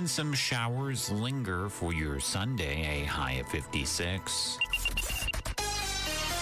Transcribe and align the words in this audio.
and 0.00 0.08
some 0.08 0.32
showers 0.32 1.10
linger 1.10 1.68
for 1.68 1.92
your 1.92 2.18
Sunday, 2.18 3.02
a 3.02 3.04
high 3.04 3.32
of 3.32 3.46
56. 3.48 4.56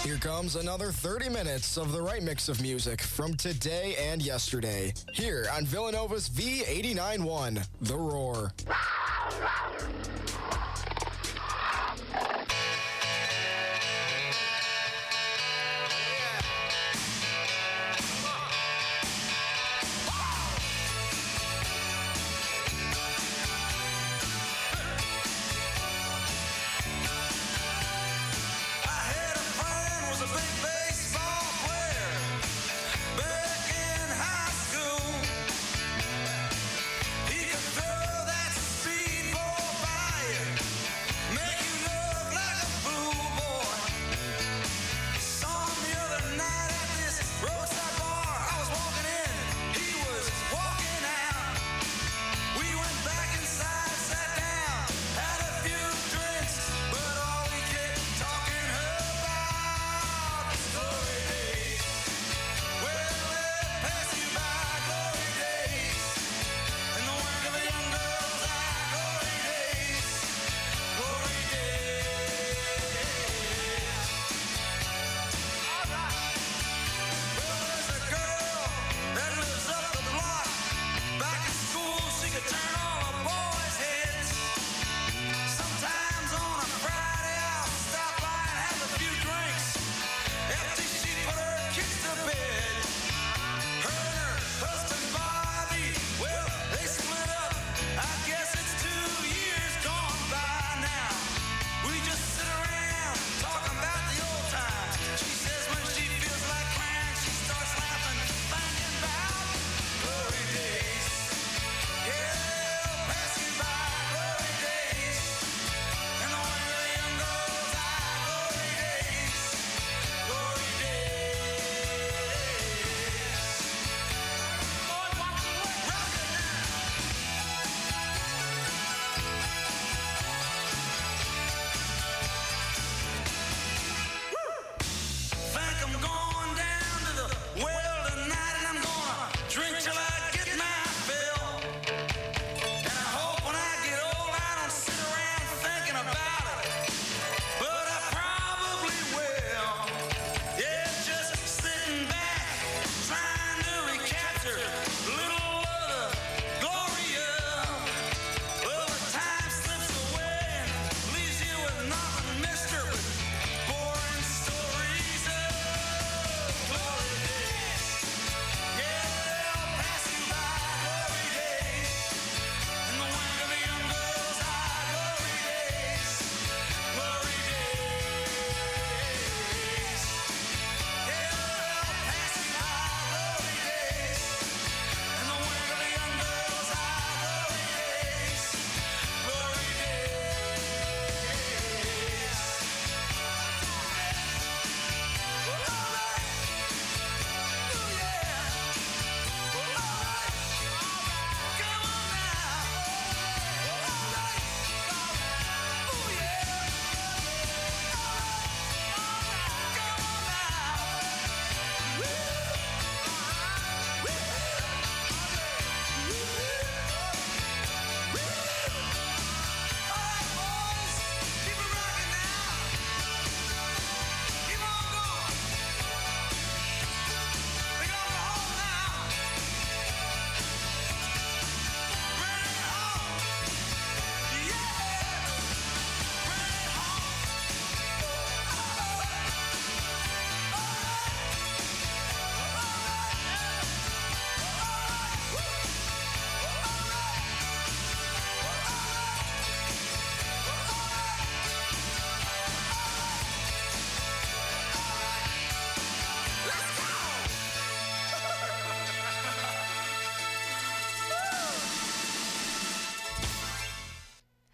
Here 0.05 0.17
comes 0.19 0.55
another 0.55 0.93
30 0.93 1.29
minutes 1.31 1.77
of 1.77 1.91
the 1.91 2.01
right 2.01 2.23
mix 2.23 2.49
of 2.49 2.63
music 2.63 3.03
from 3.03 3.35
today 3.35 3.97
and 3.99 4.23
yesterday. 4.23 4.95
Here 5.13 5.49
on 5.53 5.65
Villanova's 5.67 6.29
V89.1, 6.29 7.67
The 7.81 7.97
Roar. 7.97 8.53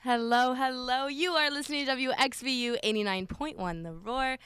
Hello, 0.04 0.52
hello. 0.52 1.06
You 1.06 1.32
are 1.32 1.50
listening 1.50 1.86
to 1.86 1.92
WXVU 1.92 2.76
89.1 2.84 3.84
The 3.84 3.92
Roar. 3.94 4.36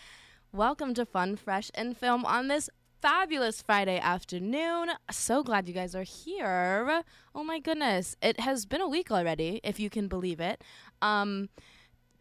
Welcome 0.52 0.94
to 0.94 1.04
Fun, 1.04 1.34
Fresh, 1.34 1.72
and 1.74 1.96
Film 1.96 2.24
on 2.24 2.46
this 2.46 2.70
fabulous 3.02 3.60
Friday 3.60 3.98
afternoon. 3.98 4.90
So 5.10 5.42
glad 5.42 5.66
you 5.66 5.74
guys 5.74 5.96
are 5.96 6.04
here. 6.04 7.02
Oh 7.34 7.42
my 7.42 7.58
goodness. 7.58 8.14
It 8.22 8.38
has 8.38 8.66
been 8.66 8.80
a 8.80 8.86
week 8.86 9.10
already, 9.10 9.60
if 9.64 9.80
you 9.80 9.90
can 9.90 10.06
believe 10.06 10.38
it. 10.38 10.62
Um, 11.02 11.48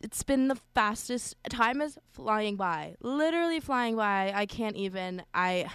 it's 0.02 0.24
been 0.24 0.48
the 0.48 0.58
fastest 0.74 1.36
time 1.48 1.80
is 1.80 2.00
flying 2.12 2.56
by. 2.56 2.96
Literally 3.02 3.60
flying 3.60 3.96
by. 3.96 4.34
I 4.34 4.48
can't 4.48 4.76
even 4.76 5.22
I 5.32 5.70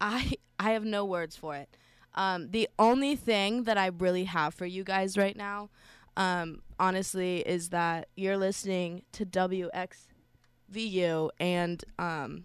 I 0.00 0.34
I 0.60 0.70
have 0.70 0.84
no 0.84 1.04
words 1.04 1.34
for 1.34 1.56
it. 1.56 1.76
Um, 2.14 2.50
the 2.50 2.68
only 2.78 3.16
thing 3.16 3.64
that 3.64 3.76
I 3.76 3.88
really 3.88 4.24
have 4.24 4.54
for 4.54 4.66
you 4.66 4.84
guys 4.84 5.18
right 5.18 5.36
now, 5.36 5.68
um, 6.16 6.62
honestly, 6.78 7.38
is 7.40 7.70
that 7.70 8.08
you're 8.16 8.36
listening 8.36 9.02
to 9.12 9.26
WXVU, 9.26 11.30
and 11.38 11.84
um, 11.98 12.44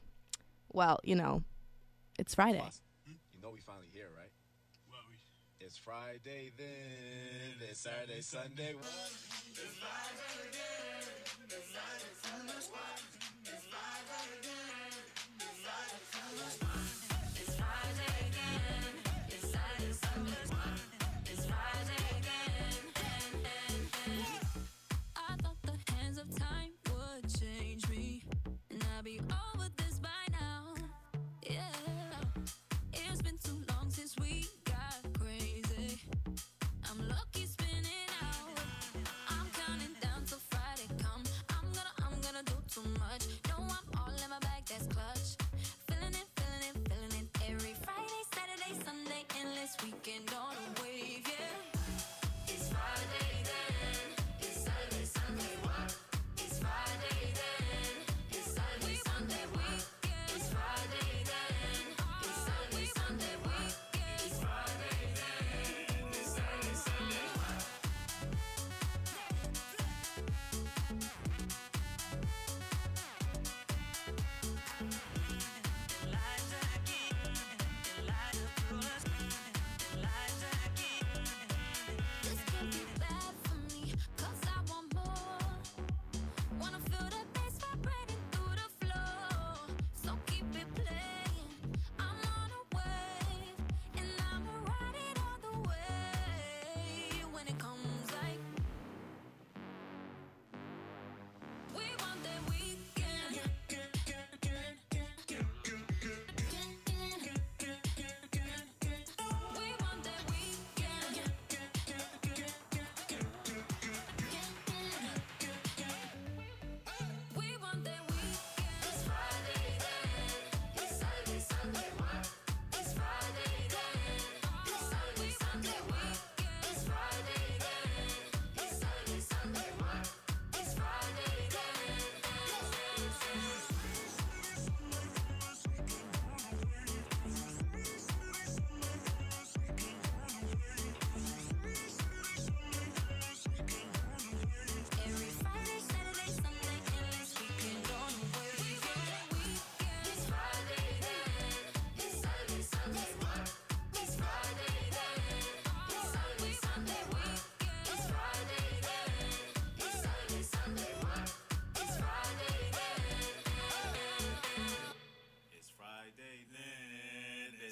well, 0.71 0.99
you 1.03 1.15
know, 1.15 1.43
it's 2.19 2.35
Friday. 2.35 2.61
You 3.07 3.15
know 3.41 3.49
we 3.53 3.59
finally 3.59 3.87
here, 3.91 4.09
right? 4.17 4.29
It's 5.59 5.77
Friday 5.77 6.51
then. 6.57 7.67
It's 7.69 7.79
Saturday, 7.79 8.21
Sunday. 8.21 8.75
I 16.63 16.70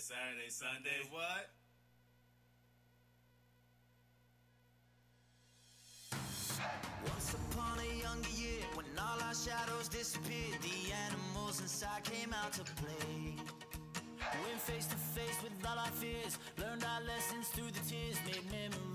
Saturday, 0.09 0.49
Sunday. 0.49 1.05
What? 1.11 1.51
Once 7.05 7.35
upon 7.35 7.77
a 7.77 8.01
younger 8.01 8.29
year, 8.29 8.65
when 8.73 8.87
all 8.97 9.21
our 9.21 9.35
shadows 9.35 9.87
disappeared, 9.87 10.57
the 10.63 10.91
animals 11.05 11.61
inside 11.61 12.03
came 12.05 12.33
out 12.33 12.53
to 12.53 12.63
play. 12.81 13.35
Went 14.47 14.61
face 14.61 14.87
to 14.87 14.95
face 14.95 15.37
with 15.43 15.53
all 15.63 15.77
our 15.77 15.91
fears, 15.91 16.39
learned 16.57 16.83
our 16.83 17.03
lessons 17.05 17.49
through 17.49 17.69
the 17.69 17.85
tears, 17.87 18.17
made 18.25 18.49
memories 18.49 18.88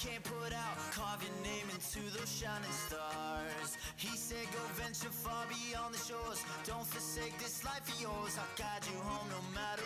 can't 0.00 0.24
put 0.24 0.52
out. 0.52 0.76
Carve 0.92 1.20
your 1.20 1.36
name 1.44 1.68
into 1.68 2.00
those 2.16 2.32
shining 2.32 2.72
stars. 2.72 3.76
He 3.96 4.16
said, 4.16 4.48
Go 4.52 4.64
venture 4.72 5.12
far 5.12 5.44
beyond 5.52 5.92
the 5.92 6.00
shores. 6.00 6.42
Don't 6.64 6.86
forsake 6.86 7.36
this 7.38 7.62
life 7.64 7.84
of 7.84 8.00
yours. 8.00 8.32
I'll 8.40 8.56
guide 8.56 8.80
you 8.88 8.96
home 9.04 9.28
no 9.28 9.40
matter 9.52 9.79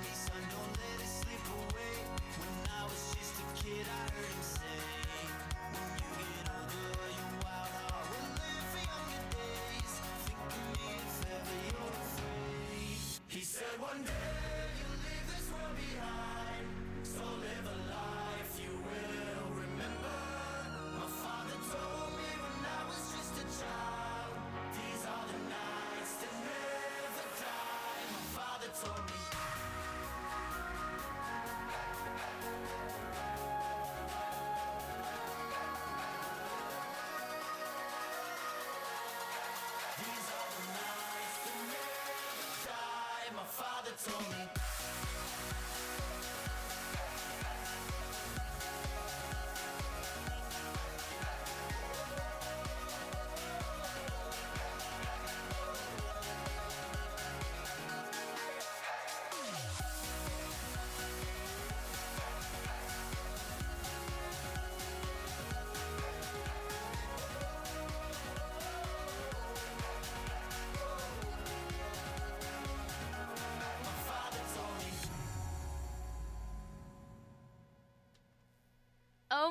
me, 0.00 0.12
son, 0.14 0.42
don't 0.50 0.74
let 0.80 0.98
it 1.02 1.10
slip 1.10 1.44
away. 1.60 1.94
When 2.40 2.54
I 2.72 2.82
was 2.84 3.02
just 3.14 3.34
a 3.38 3.46
kid, 3.62 3.86
I 3.86 4.02
heard 4.10 4.30
him 4.34 4.42
say, 4.42 4.80
When 5.70 5.88
you 6.02 6.10
get 6.18 6.46
older, 6.50 6.90
wild 7.44 7.74
heart 7.78 8.06
will 8.10 8.30
live 8.34 8.66
for 8.74 8.82
younger 8.82 9.22
days. 9.38 9.92
Think 10.24 10.40
of 10.50 10.64
me 10.74 10.86
if 10.98 11.16
ever 11.30 11.56
you're 11.68 11.94
afraid. 11.94 12.98
He 13.28 13.42
said, 13.44 13.74
One 13.78 14.02
day 14.02 14.62
you'll 14.78 14.98
leave 15.04 15.26
this 15.30 15.46
world 15.52 15.76
behind. 15.78 16.66
So 17.06 17.22
live 17.22 17.66
a 17.70 17.78
life 17.94 18.52
you 18.58 18.72
will 18.74 19.46
remember. 19.62 20.18
My 20.98 21.08
father 21.22 21.58
told 21.70 22.10
me 22.18 22.30
when 22.42 22.60
I 22.66 22.80
was 22.90 23.02
just 23.14 23.34
a 23.42 23.46
child, 23.62 24.32
these 24.74 25.02
are 25.06 25.26
the 25.30 25.40
nights 25.54 26.12
that 26.18 26.34
never 26.34 27.26
die. 27.38 28.02
My 28.10 28.24
father 28.34 28.70
told 28.74 29.04
me. 29.06 29.23
My 43.84 43.90
father 43.90 44.30
me. 44.30 44.73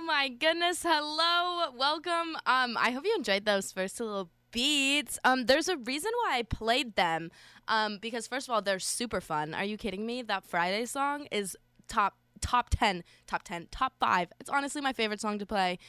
My 0.06 0.28
goodness. 0.28 0.84
Hello. 0.84 1.72
Welcome. 1.78 2.36
Um 2.46 2.78
I 2.78 2.92
hope 2.92 3.06
you 3.06 3.16
enjoyed 3.16 3.46
those 3.46 3.72
first 3.72 4.00
little 4.00 4.30
beats. 4.52 5.18
Um 5.24 5.46
there's 5.46 5.70
a 5.70 5.78
reason 5.78 6.12
why 6.24 6.38
I 6.38 6.44
played 6.44 6.96
them. 6.96 7.32
Um 7.68 8.00
because 8.02 8.28
first 8.28 8.48
of 8.48 8.54
all, 8.54 8.62
they're 8.62 8.80
super 8.80 9.22
fun. 9.22 9.54
Are 9.54 9.64
you 9.64 9.78
kidding 9.78 10.06
me? 10.06 10.22
That 10.22 10.44
Friday 10.44 10.86
song 10.86 11.28
is 11.32 11.56
top 11.88 12.18
top 12.42 12.70
10, 12.72 13.04
top 13.28 13.44
10, 13.44 13.68
top 13.72 13.94
5. 14.00 14.30
It's 14.40 14.50
honestly 14.50 14.82
my 14.82 14.92
favorite 14.94 15.22
song 15.22 15.40
to 15.40 15.46
play 15.46 15.80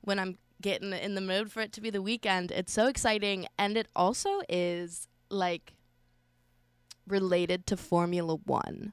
when 0.00 0.18
I'm 0.18 0.38
getting 0.60 0.92
in 0.92 1.14
the 1.14 1.20
mood 1.20 1.52
for 1.52 1.60
it 1.60 1.72
to 1.74 1.80
be 1.80 1.90
the 1.90 2.02
weekend. 2.02 2.50
It's 2.50 2.72
so 2.72 2.88
exciting 2.88 3.46
and 3.58 3.76
it 3.76 3.86
also 3.94 4.40
is 4.48 5.06
like 5.30 5.74
related 7.06 7.66
to 7.68 7.76
Formula 7.76 8.36
1. 8.36 8.92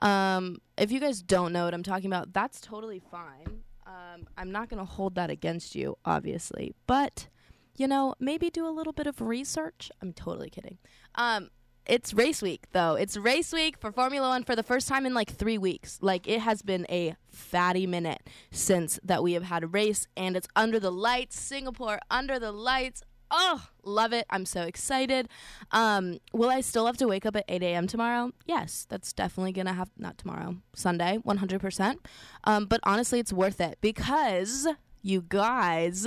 Um, 0.00 0.58
if 0.76 0.90
you 0.90 0.98
guys 0.98 1.22
don't 1.22 1.52
know 1.52 1.66
what 1.66 1.74
I'm 1.74 1.82
talking 1.82 2.06
about, 2.06 2.32
that's 2.32 2.60
totally 2.60 2.98
fine. 2.98 3.61
Um, 3.92 4.26
I'm 4.38 4.50
not 4.50 4.70
going 4.70 4.78
to 4.78 4.90
hold 4.90 5.16
that 5.16 5.28
against 5.28 5.74
you, 5.74 5.96
obviously. 6.04 6.74
But, 6.86 7.28
you 7.76 7.86
know, 7.86 8.14
maybe 8.18 8.48
do 8.48 8.66
a 8.66 8.70
little 8.70 8.94
bit 8.94 9.06
of 9.06 9.20
research. 9.20 9.90
I'm 10.00 10.14
totally 10.14 10.48
kidding. 10.48 10.78
Um, 11.14 11.50
it's 11.84 12.14
race 12.14 12.40
week, 12.40 12.66
though. 12.72 12.94
It's 12.94 13.16
race 13.16 13.52
week 13.52 13.76
for 13.76 13.92
Formula 13.92 14.28
One 14.28 14.44
for 14.44 14.56
the 14.56 14.62
first 14.62 14.88
time 14.88 15.04
in 15.04 15.12
like 15.12 15.30
three 15.30 15.58
weeks. 15.58 15.98
Like, 16.00 16.26
it 16.26 16.40
has 16.40 16.62
been 16.62 16.86
a 16.88 17.16
fatty 17.28 17.86
minute 17.86 18.22
since 18.50 18.98
that 19.02 19.22
we 19.22 19.34
have 19.34 19.42
had 19.42 19.64
a 19.64 19.66
race, 19.66 20.06
and 20.16 20.36
it's 20.36 20.48
under 20.56 20.80
the 20.80 20.92
lights. 20.92 21.38
Singapore, 21.38 21.98
under 22.10 22.38
the 22.38 22.52
lights. 22.52 23.02
Oh, 23.34 23.66
love 23.82 24.12
it. 24.12 24.26
I'm 24.28 24.44
so 24.44 24.62
excited. 24.62 25.26
Um, 25.70 26.18
will 26.34 26.50
I 26.50 26.60
still 26.60 26.84
have 26.84 26.98
to 26.98 27.08
wake 27.08 27.24
up 27.24 27.34
at 27.34 27.46
8 27.48 27.62
a.m. 27.62 27.86
tomorrow? 27.86 28.32
Yes, 28.44 28.86
that's 28.90 29.14
definitely 29.14 29.52
going 29.52 29.66
to 29.66 29.72
have, 29.72 29.90
not 29.96 30.18
tomorrow, 30.18 30.56
Sunday, 30.74 31.18
100%. 31.26 31.96
Um, 32.44 32.66
but 32.66 32.80
honestly, 32.82 33.20
it's 33.20 33.32
worth 33.32 33.58
it 33.58 33.78
because 33.80 34.68
you 35.00 35.24
guys, 35.26 36.06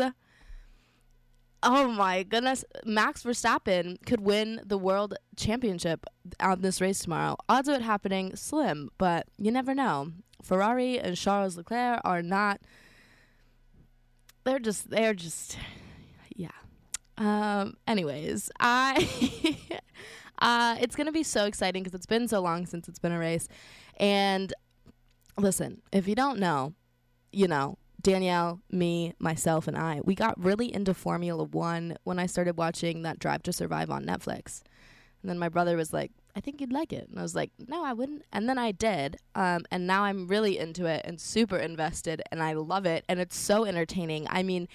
oh 1.63 1.87
my 1.87 2.21
goodness, 2.21 2.63
Max 2.85 3.23
Verstappen 3.23 3.97
could 4.05 4.21
win 4.21 4.61
the 4.63 4.77
world 4.77 5.15
championship 5.35 6.05
on 6.39 6.61
this 6.61 6.79
race 6.79 6.99
tomorrow. 6.99 7.37
Odds 7.49 7.67
of 7.67 7.75
it 7.77 7.81
happening 7.81 8.35
slim, 8.35 8.91
but 8.99 9.25
you 9.39 9.51
never 9.51 9.73
know. 9.73 10.11
Ferrari 10.43 10.99
and 10.99 11.17
Charles 11.17 11.57
Leclerc 11.57 12.01
are 12.03 12.21
not, 12.21 12.61
they're 14.43 14.59
just, 14.59 14.91
they're 14.91 15.15
just. 15.15 15.57
Um, 17.17 17.77
anyways, 17.87 18.51
I 18.59 19.57
uh 20.39 20.75
it's 20.81 20.95
to 20.95 21.11
be 21.11 21.23
so 21.23 21.45
exciting 21.45 21.83
cuz 21.83 21.93
it's 21.93 22.05
been 22.05 22.27
so 22.27 22.41
long 22.41 22.65
since 22.65 22.87
it's 22.87 22.99
been 22.99 23.11
a 23.11 23.19
race. 23.19 23.47
And 23.97 24.53
listen, 25.37 25.81
if 25.91 26.07
you 26.07 26.15
don't 26.15 26.39
know, 26.39 26.73
you 27.31 27.47
know, 27.47 27.77
Danielle, 28.01 28.61
me, 28.69 29.13
myself 29.17 29.67
and 29.67 29.77
I, 29.77 29.99
we 30.03 30.13
got 30.13 30.39
really 30.41 30.71
into 30.73 30.93
Formula 30.93 31.43
1 31.43 31.97
when 32.03 32.19
I 32.19 32.27
started 32.27 32.55
watching 32.55 33.01
that 33.01 33.17
Drive 33.17 33.41
to 33.43 33.53
Survive 33.53 33.89
on 33.89 34.05
Netflix. 34.05 34.61
And 35.23 35.29
then 35.31 35.39
my 35.39 35.49
brother 35.49 35.75
was 35.75 35.91
like, 35.91 36.11
I 36.35 36.39
think 36.39 36.61
you'd 36.61 36.71
like 36.71 36.93
it. 36.93 37.07
And 37.09 37.17
I 37.17 37.23
was 37.23 37.33
like, 37.33 37.49
no, 37.67 37.83
I 37.83 37.93
wouldn't. 37.93 38.23
And 38.31 38.47
then 38.47 38.59
I 38.59 38.71
did. 38.71 39.17
Um, 39.33 39.65
and 39.71 39.87
now 39.87 40.03
I'm 40.03 40.27
really 40.27 40.59
into 40.59 40.85
it 40.85 41.01
and 41.03 41.19
super 41.19 41.57
invested 41.57 42.21
and 42.31 42.43
I 42.43 42.53
love 42.53 42.85
it. 42.85 43.05
And 43.09 43.19
it's 43.19 43.35
so 43.35 43.65
entertaining. 43.65 44.27
I 44.29 44.43
mean, 44.43 44.67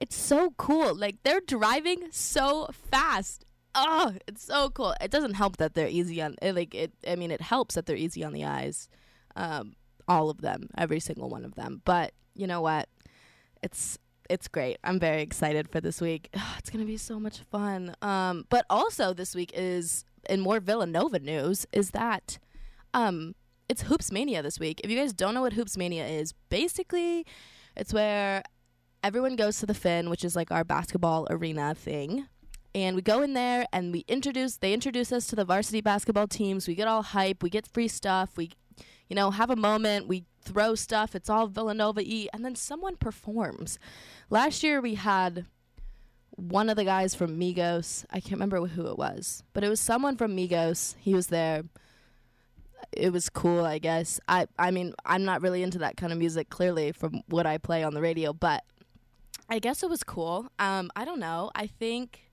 it's 0.00 0.16
so 0.16 0.54
cool. 0.56 0.94
Like 0.94 1.18
they're 1.22 1.40
driving 1.40 2.08
so 2.10 2.68
fast. 2.72 3.44
Oh, 3.74 4.14
it's 4.26 4.44
so 4.44 4.70
cool. 4.70 4.94
It 5.00 5.10
doesn't 5.10 5.34
help 5.34 5.58
that 5.58 5.74
they're 5.74 5.88
easy 5.88 6.20
on 6.22 6.36
like 6.42 6.74
it 6.74 6.92
I 7.06 7.16
mean 7.16 7.30
it 7.30 7.42
helps 7.42 7.74
that 7.74 7.86
they're 7.86 7.96
easy 7.96 8.24
on 8.24 8.32
the 8.32 8.44
eyes. 8.44 8.88
Um 9.36 9.76
all 10.08 10.30
of 10.30 10.40
them, 10.40 10.68
every 10.76 10.98
single 10.98 11.28
one 11.28 11.44
of 11.44 11.54
them. 11.54 11.82
But 11.84 12.12
you 12.34 12.46
know 12.46 12.62
what? 12.62 12.88
It's 13.62 13.98
it's 14.28 14.48
great. 14.48 14.78
I'm 14.82 14.98
very 14.98 15.22
excited 15.22 15.68
for 15.70 15.80
this 15.80 16.00
week. 16.00 16.30
It's 16.58 16.70
going 16.70 16.84
to 16.84 16.86
be 16.86 16.96
so 16.96 17.20
much 17.20 17.40
fun. 17.50 17.94
Um 18.00 18.46
but 18.48 18.64
also 18.70 19.12
this 19.12 19.34
week 19.34 19.52
is 19.54 20.04
in 20.28 20.40
more 20.40 20.60
Villanova 20.60 21.18
news 21.18 21.66
is 21.72 21.90
that 21.90 22.38
um 22.94 23.34
it's 23.68 23.82
Hoops 23.82 24.10
Mania 24.10 24.42
this 24.42 24.58
week. 24.58 24.80
If 24.82 24.90
you 24.90 24.96
guys 24.96 25.12
don't 25.12 25.34
know 25.34 25.42
what 25.42 25.52
Hoops 25.52 25.76
Mania 25.76 26.06
is, 26.06 26.32
basically 26.48 27.24
it's 27.76 27.94
where 27.94 28.42
everyone 29.02 29.36
goes 29.36 29.58
to 29.58 29.66
the 29.66 29.74
Finn, 29.74 30.10
which 30.10 30.24
is 30.24 30.36
like 30.36 30.50
our 30.50 30.64
basketball 30.64 31.26
arena 31.30 31.74
thing. 31.74 32.26
And 32.74 32.94
we 32.94 33.02
go 33.02 33.22
in 33.22 33.34
there 33.34 33.66
and 33.72 33.92
we 33.92 34.04
introduce 34.06 34.56
they 34.56 34.72
introduce 34.72 35.12
us 35.12 35.26
to 35.28 35.36
the 35.36 35.44
varsity 35.44 35.80
basketball 35.80 36.28
teams. 36.28 36.68
We 36.68 36.74
get 36.74 36.86
all 36.86 37.02
hype, 37.02 37.42
we 37.42 37.50
get 37.50 37.66
free 37.66 37.88
stuff, 37.88 38.36
we 38.36 38.50
you 39.10 39.16
know, 39.16 39.32
have 39.32 39.50
a 39.50 39.56
moment, 39.56 40.06
we 40.06 40.24
throw 40.40 40.76
stuff, 40.76 41.14
it's 41.16 41.28
all 41.28 41.48
Villanova 41.48 42.00
y, 42.00 42.28
and 42.32 42.44
then 42.44 42.54
someone 42.54 42.96
performs. 42.96 43.78
Last 44.30 44.62
year 44.62 44.80
we 44.80 44.94
had 44.94 45.46
one 46.36 46.70
of 46.70 46.76
the 46.76 46.84
guys 46.84 47.14
from 47.14 47.38
Migos. 47.38 48.06
I 48.10 48.20
can't 48.20 48.34
remember 48.34 48.64
who 48.66 48.86
it 48.86 48.96
was, 48.96 49.42
but 49.52 49.64
it 49.64 49.68
was 49.68 49.80
someone 49.80 50.16
from 50.16 50.36
Migos. 50.36 50.94
He 50.98 51.12
was 51.12 51.26
there. 51.26 51.64
It 52.92 53.12
was 53.12 53.28
cool, 53.28 53.64
I 53.64 53.78
guess. 53.78 54.20
I 54.28 54.46
I 54.58 54.70
mean, 54.70 54.94
I'm 55.04 55.24
not 55.24 55.42
really 55.42 55.64
into 55.64 55.78
that 55.78 55.96
kind 55.96 56.12
of 56.12 56.18
music 56.18 56.48
clearly 56.48 56.92
from 56.92 57.22
what 57.26 57.46
I 57.46 57.58
play 57.58 57.82
on 57.82 57.94
the 57.94 58.00
radio, 58.00 58.32
but 58.32 58.64
I 59.50 59.58
guess 59.58 59.82
it 59.82 59.90
was 59.90 60.02
cool. 60.04 60.50
Um, 60.58 60.90
I 60.96 61.04
don't 61.04 61.20
know. 61.20 61.50
I 61.54 61.66
think. 61.66 62.30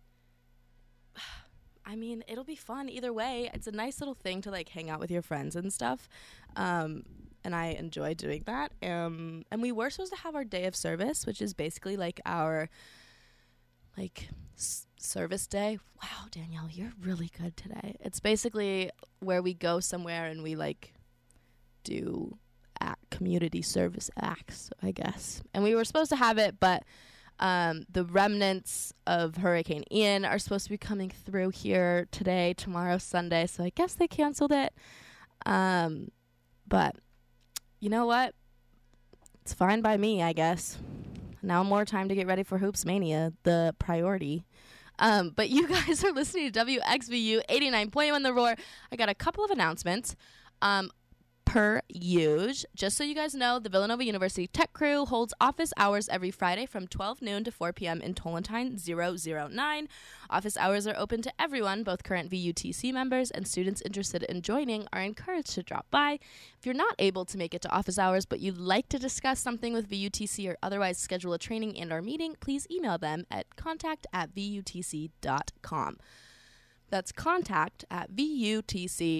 I 1.86 1.96
mean, 1.96 2.22
it'll 2.28 2.44
be 2.44 2.58
fun 2.58 2.90
either 2.90 3.14
way. 3.14 3.50
It's 3.54 3.66
a 3.66 3.72
nice 3.72 4.02
little 4.02 4.14
thing 4.14 4.42
to 4.42 4.52
like 4.52 4.68
hang 4.68 4.90
out 4.90 5.00
with 5.00 5.10
your 5.10 5.22
friends 5.22 5.56
and 5.56 5.72
stuff. 5.72 6.10
Um, 6.58 7.04
and 7.46 7.56
I 7.56 7.68
enjoy 7.68 8.14
doing 8.14 8.44
that. 8.46 8.74
Um, 8.84 9.44
and 9.52 9.62
we 9.62 9.72
were 9.72 9.90
supposed 9.90 10.12
to 10.14 10.20
have 10.20 10.36
our 10.36 10.44
day 10.44 10.66
of 10.66 10.76
service, 10.76 11.26
which 11.26 11.42
is 11.42 11.54
basically 11.54 11.96
like 11.96 12.20
our 12.26 12.70
like 13.98 14.28
s- 14.58 14.86
service 14.98 15.48
day. 15.48 15.80
Wow, 16.04 16.26
Danielle, 16.30 16.68
you're 16.70 16.92
really 17.02 17.32
good 17.40 17.56
today. 17.56 17.96
It's 18.02 18.20
basically 18.20 18.92
where 19.20 19.42
we 19.42 19.54
go 19.54 19.80
somewhere 19.80 20.26
and 20.26 20.44
we 20.44 20.58
like 20.58 20.94
do 21.86 22.38
community 23.18 23.62
service 23.62 24.12
acts, 24.22 24.70
I 24.84 24.92
guess. 24.92 25.42
And 25.54 25.64
we 25.64 25.74
were 25.74 25.86
supposed 25.86 26.10
to 26.12 26.16
have 26.16 26.38
it, 26.38 26.60
but 26.60 26.84
um, 27.40 27.84
the 27.92 28.06
remnants 28.06 28.94
of 29.06 29.38
Hurricane 29.38 29.84
Ian 29.92 30.24
are 30.26 30.40
supposed 30.40 30.66
to 30.66 30.70
be 30.70 30.78
coming 30.78 31.10
through 31.10 31.50
here 31.50 32.08
today, 32.12 32.54
tomorrow, 32.56 32.98
Sunday. 32.98 33.48
So 33.48 33.64
I 33.64 33.70
guess 33.70 33.96
they 33.96 34.08
canceled 34.08 34.52
it. 34.52 34.74
Um, 35.46 36.10
but 36.68 36.96
you 37.80 37.90
know 37.90 38.06
what? 38.06 38.34
It's 39.42 39.54
fine 39.54 39.82
by 39.82 39.98
me, 39.98 40.22
I 40.22 40.34
guess. 40.34 40.78
Now 41.42 41.64
more 41.64 41.86
time 41.86 42.10
to 42.10 42.16
get 42.16 42.28
ready 42.28 42.44
for 42.44 42.58
Hoops 42.58 42.86
Mania, 42.86 43.34
the 43.44 43.74
priority. 43.80 44.46
Um, 45.00 45.32
but 45.36 45.50
you 45.50 45.68
guys 45.88 46.04
are 46.04 46.12
listening 46.12 46.52
to 46.52 46.66
WXVU 46.66 47.42
89.1 47.50 48.24
The 48.24 48.34
Roar. 48.34 48.56
I 48.92 48.96
got 48.96 49.10
a 49.10 49.16
couple 49.16 49.44
of 49.44 49.52
announcements. 49.52 50.16
Um, 50.62 50.90
per 51.48 51.82
use. 51.88 52.66
Just 52.76 52.98
so 52.98 53.06
you 53.06 53.16
guys 53.16 53.34
know, 53.34 53.58
the 53.58 53.70
Villanova 53.70 54.04
University 54.04 54.48
Tech 54.48 54.74
Crew 54.74 55.06
holds 55.06 55.34
office 55.40 55.72
hours 55.78 56.10
every 56.10 56.30
Friday 56.30 56.66
from 56.66 56.88
12 56.88 57.22
noon 57.22 57.46
to 57.46 57.52
4 57.54 57.72
p.m. 57.72 58.02
in 58.02 58.14
Tolentine 58.14 58.78
009. 58.78 59.88
Office 60.30 60.58
hours 60.58 60.86
are 60.86 60.98
open 60.98 61.22
to 61.22 61.32
everyone, 61.40 61.84
both 61.84 62.04
current 62.04 62.30
VUTC 62.30 62.92
members 62.94 63.32
and 63.32 63.48
students 63.48 63.82
interested 63.86 64.24
in 64.24 64.42
joining 64.42 64.90
are 64.92 65.00
encouraged 65.00 65.54
to 65.54 65.64
drop 65.64 65.86
by. 65.90 66.20
If 66.60 66.66
you're 66.66 66.76
not 66.76 66.96
able 67.00 67.24
to 67.24 67.38
make 67.38 67.54
it 67.54 67.62
to 67.62 67.72
office 67.72 67.98
hours 67.98 68.26
but 68.26 68.42
you'd 68.42 68.58
like 68.58 68.90
to 68.90 69.00
discuss 69.00 69.40
something 69.40 69.72
with 69.74 69.90
VUTC 69.90 70.50
or 70.52 70.58
otherwise 70.62 70.98
schedule 70.98 71.32
a 71.32 71.40
training 71.40 71.80
and 71.80 71.94
or 71.94 72.02
meeting, 72.02 72.36
please 72.42 72.68
email 72.70 72.98
them 72.98 73.26
at 73.32 73.56
contact 73.56 74.06
at 74.12 74.36
VUTC.com. 74.36 75.98
That's 76.90 77.14
contact 77.14 77.86
at 77.90 78.12
VUTC.com. 78.12 79.16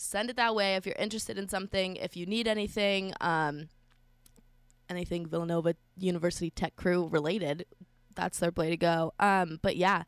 Send 0.00 0.30
it 0.30 0.36
that 0.36 0.54
way 0.54 0.76
if 0.76 0.86
you're 0.86 0.94
interested 0.98 1.36
in 1.36 1.46
something, 1.46 1.96
if 1.96 2.16
you 2.16 2.24
need 2.24 2.48
anything, 2.48 3.12
um, 3.20 3.68
anything 4.88 5.26
Villanova 5.26 5.74
University 5.98 6.48
Tech 6.48 6.74
Crew 6.74 7.06
related. 7.06 7.66
That's 8.16 8.38
their 8.38 8.50
way 8.50 8.70
to 8.70 8.78
go. 8.78 9.12
Um, 9.20 9.60
but 9.60 9.76
yeah, 9.76 10.04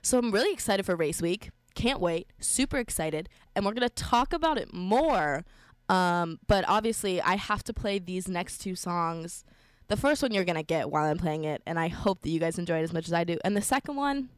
so 0.00 0.16
I'm 0.16 0.30
really 0.30 0.52
excited 0.52 0.86
for 0.86 0.94
race 0.94 1.20
week. 1.20 1.50
Can't 1.74 2.00
wait. 2.00 2.28
Super 2.38 2.78
excited. 2.78 3.28
And 3.56 3.66
we're 3.66 3.72
going 3.72 3.88
to 3.88 3.94
talk 3.94 4.32
about 4.32 4.58
it 4.58 4.72
more. 4.72 5.44
Um, 5.88 6.38
but 6.46 6.64
obviously, 6.68 7.20
I 7.20 7.34
have 7.34 7.64
to 7.64 7.74
play 7.74 7.98
these 7.98 8.28
next 8.28 8.58
two 8.58 8.76
songs. 8.76 9.44
The 9.88 9.96
first 9.96 10.22
one 10.22 10.32
you're 10.32 10.44
going 10.44 10.54
to 10.54 10.62
get 10.62 10.88
while 10.88 11.06
I'm 11.06 11.18
playing 11.18 11.42
it. 11.44 11.62
And 11.66 11.80
I 11.80 11.88
hope 11.88 12.22
that 12.22 12.30
you 12.30 12.38
guys 12.38 12.60
enjoy 12.60 12.78
it 12.78 12.84
as 12.84 12.92
much 12.92 13.08
as 13.08 13.12
I 13.12 13.24
do. 13.24 13.38
And 13.44 13.56
the 13.56 13.62
second 13.62 13.96
one, 13.96 14.28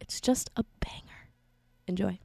it's 0.00 0.22
just 0.22 0.48
a 0.56 0.64
banger. 0.80 1.28
Enjoy. 1.86 2.18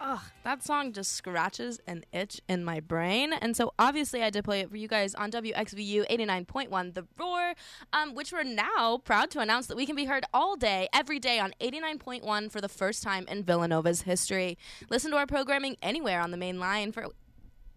Ugh, 0.00 0.20
that 0.44 0.62
song 0.62 0.92
just 0.92 1.12
scratches 1.12 1.80
an 1.86 2.04
itch 2.12 2.40
in 2.48 2.64
my 2.64 2.78
brain. 2.78 3.32
And 3.32 3.56
so 3.56 3.72
obviously 3.78 4.22
I 4.22 4.30
did 4.30 4.44
play 4.44 4.60
it 4.60 4.70
for 4.70 4.76
you 4.76 4.86
guys 4.86 5.14
on 5.14 5.32
WXVU 5.32 6.08
89.1 6.08 6.94
The 6.94 7.04
Roar, 7.18 7.54
um, 7.92 8.14
which 8.14 8.32
we're 8.32 8.44
now 8.44 8.98
proud 8.98 9.30
to 9.32 9.40
announce 9.40 9.66
that 9.66 9.76
we 9.76 9.86
can 9.86 9.96
be 9.96 10.04
heard 10.04 10.24
all 10.32 10.54
day, 10.54 10.88
every 10.92 11.18
day 11.18 11.40
on 11.40 11.52
89.1 11.60 12.50
for 12.50 12.60
the 12.60 12.68
first 12.68 13.02
time 13.02 13.26
in 13.28 13.42
Villanova's 13.42 14.02
history. 14.02 14.56
Listen 14.88 15.10
to 15.10 15.16
our 15.16 15.26
programming 15.26 15.76
anywhere 15.82 16.20
on 16.20 16.30
the 16.30 16.36
main 16.36 16.60
line 16.60 16.92
for 16.92 17.06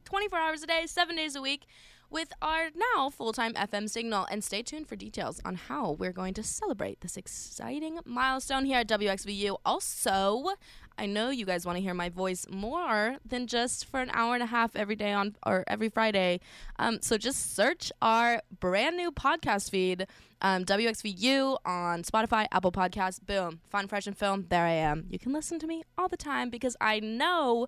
24 0.06 0.38
hours 0.38 0.62
a 0.62 0.68
day, 0.68 0.86
seven 0.86 1.16
days 1.16 1.36
a 1.36 1.42
week 1.42 1.66
with 2.12 2.34
our 2.42 2.70
now 2.76 3.10
full 3.10 3.34
time 3.34 3.54
FM 3.54 3.90
signal. 3.90 4.28
And 4.30 4.44
stay 4.44 4.62
tuned 4.62 4.88
for 4.88 4.96
details 4.96 5.42
on 5.44 5.56
how 5.56 5.92
we're 5.92 6.12
going 6.12 6.34
to 6.36 6.44
celebrate 6.44 7.02
this 7.02 7.18
exciting 7.18 8.00
milestone 8.06 8.66
here 8.66 8.80
at 8.80 8.88
WXVU. 8.88 9.58
Also, 9.66 10.52
I 10.98 11.06
know 11.06 11.30
you 11.30 11.46
guys 11.46 11.66
want 11.66 11.78
to 11.78 11.82
hear 11.82 11.94
my 11.94 12.10
voice 12.10 12.46
more 12.50 13.18
than 13.26 13.48
just 13.48 13.86
for 13.86 14.02
an 14.02 14.12
hour 14.14 14.34
and 14.36 14.44
a 14.44 14.48
half 14.48 14.76
every 14.76 14.96
day 14.96 15.14
on 15.14 15.36
or 15.46 15.64
every 15.68 15.90
Friday. 15.90 16.42
Um, 16.78 17.00
so 17.02 17.18
just 17.18 17.56
search 17.56 17.92
our 18.02 18.42
brand 18.60 18.98
new 18.98 19.12
podcast 19.12 19.72
feed, 19.72 20.06
um, 20.42 20.66
WXVU 20.66 21.58
on 21.66 22.04
Spotify, 22.04 22.46
Apple 22.52 22.72
Podcasts. 22.72 23.26
Boom, 23.26 23.62
fun, 23.70 23.88
fresh, 23.88 24.06
and 24.06 24.18
film. 24.18 24.46
There 24.50 24.66
I 24.66 24.74
am. 24.74 25.06
You 25.10 25.18
can 25.18 25.34
listen 25.34 25.60
to 25.60 25.68
me 25.68 25.84
all 25.98 26.08
the 26.08 26.18
time 26.18 26.50
because 26.50 26.76
I 26.82 27.00
know 27.00 27.68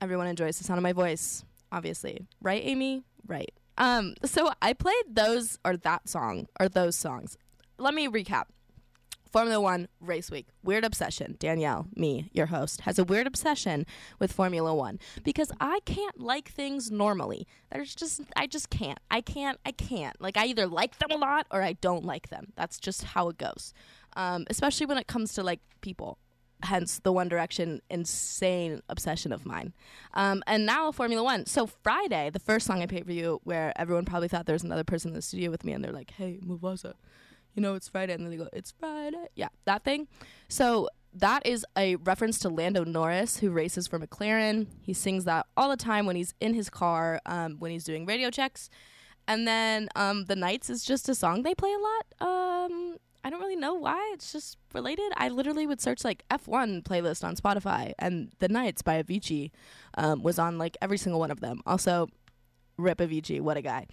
everyone 0.00 0.26
enjoys 0.26 0.58
the 0.58 0.64
sound 0.64 0.78
of 0.78 0.82
my 0.82 0.92
voice. 0.92 1.44
Obviously, 1.72 2.26
right, 2.40 2.62
Amy? 2.64 3.04
Right. 3.26 3.52
Um. 3.78 4.14
So 4.24 4.52
I 4.60 4.72
played 4.72 5.04
those 5.08 5.58
or 5.64 5.76
that 5.78 6.08
song 6.08 6.46
or 6.58 6.68
those 6.68 6.96
songs. 6.96 7.36
Let 7.78 7.94
me 7.94 8.08
recap. 8.08 8.44
Formula 9.30 9.60
One 9.60 9.86
race 10.00 10.28
week. 10.30 10.48
Weird 10.64 10.84
obsession. 10.84 11.36
Danielle, 11.38 11.86
me, 11.94 12.28
your 12.32 12.46
host, 12.46 12.80
has 12.82 12.98
a 12.98 13.04
weird 13.04 13.28
obsession 13.28 13.86
with 14.18 14.32
Formula 14.32 14.74
One 14.74 14.98
because 15.22 15.52
I 15.60 15.80
can't 15.84 16.20
like 16.20 16.48
things 16.50 16.90
normally. 16.90 17.46
There's 17.70 17.94
just, 17.94 18.22
I 18.34 18.48
just 18.48 18.70
can't. 18.70 18.98
I 19.08 19.20
can't, 19.20 19.58
I 19.64 19.70
can't. 19.70 20.20
Like, 20.20 20.36
I 20.36 20.46
either 20.46 20.66
like 20.66 20.98
them 20.98 21.12
a 21.12 21.16
lot 21.16 21.46
or 21.52 21.62
I 21.62 21.74
don't 21.74 22.04
like 22.04 22.28
them. 22.28 22.52
That's 22.56 22.80
just 22.80 23.04
how 23.04 23.28
it 23.28 23.38
goes. 23.38 23.72
Um, 24.16 24.46
especially 24.50 24.86
when 24.86 24.98
it 24.98 25.06
comes 25.06 25.32
to 25.34 25.44
like 25.44 25.60
people. 25.80 26.18
Hence 26.62 27.00
the 27.00 27.12
One 27.12 27.28
Direction 27.28 27.80
insane 27.90 28.82
obsession 28.88 29.32
of 29.32 29.46
mine. 29.46 29.72
Um, 30.14 30.42
and 30.46 30.66
now 30.66 30.92
Formula 30.92 31.22
One. 31.22 31.46
So 31.46 31.66
Friday, 31.66 32.30
the 32.30 32.38
first 32.38 32.66
song 32.66 32.82
I 32.82 32.86
played 32.86 33.06
for 33.06 33.12
you, 33.12 33.40
where 33.44 33.72
everyone 33.76 34.04
probably 34.04 34.28
thought 34.28 34.46
there 34.46 34.54
was 34.54 34.64
another 34.64 34.84
person 34.84 35.10
in 35.10 35.14
the 35.14 35.22
studio 35.22 35.50
with 35.50 35.64
me, 35.64 35.72
and 35.72 35.84
they're 35.84 35.92
like, 35.92 36.12
"Hey, 36.12 36.38
Mufasa, 36.44 36.94
you 37.54 37.62
know 37.62 37.74
it's 37.74 37.88
Friday," 37.88 38.12
and 38.12 38.24
then 38.24 38.30
they 38.30 38.36
go, 38.36 38.48
"It's 38.52 38.72
Friday." 38.72 39.26
Yeah, 39.34 39.48
that 39.64 39.84
thing. 39.84 40.08
So 40.48 40.88
that 41.12 41.44
is 41.46 41.66
a 41.76 41.96
reference 41.96 42.38
to 42.40 42.48
Lando 42.48 42.84
Norris, 42.84 43.38
who 43.38 43.50
races 43.50 43.86
for 43.86 43.98
McLaren. 43.98 44.66
He 44.80 44.92
sings 44.92 45.24
that 45.24 45.46
all 45.56 45.68
the 45.68 45.76
time 45.76 46.06
when 46.06 46.16
he's 46.16 46.34
in 46.40 46.54
his 46.54 46.70
car, 46.70 47.20
um, 47.26 47.56
when 47.58 47.70
he's 47.70 47.84
doing 47.84 48.06
radio 48.06 48.30
checks. 48.30 48.70
And 49.26 49.46
then 49.46 49.88
um, 49.96 50.24
the 50.24 50.36
Nights 50.36 50.70
is 50.70 50.84
just 50.84 51.08
a 51.08 51.14
song 51.14 51.42
they 51.42 51.54
play 51.54 51.72
a 51.72 51.78
lot. 51.78 52.28
Um, 52.30 52.96
I 53.22 53.30
don't 53.30 53.40
really 53.40 53.56
know 53.56 53.74
why. 53.74 54.10
It's 54.14 54.32
just 54.32 54.56
related. 54.72 55.12
I 55.16 55.28
literally 55.28 55.66
would 55.66 55.80
search 55.80 56.04
like 56.04 56.24
F1 56.30 56.82
playlist 56.82 57.24
on 57.24 57.36
Spotify, 57.36 57.92
and 57.98 58.32
The 58.38 58.48
Nights 58.48 58.82
by 58.82 59.02
Avicii 59.02 59.50
um, 59.98 60.22
was 60.22 60.38
on 60.38 60.58
like 60.58 60.76
every 60.80 60.98
single 60.98 61.20
one 61.20 61.30
of 61.30 61.40
them. 61.40 61.60
Also, 61.66 62.08
Rip 62.78 62.98
Avicii, 62.98 63.40
what 63.40 63.56
a 63.56 63.62
guy. 63.62 63.86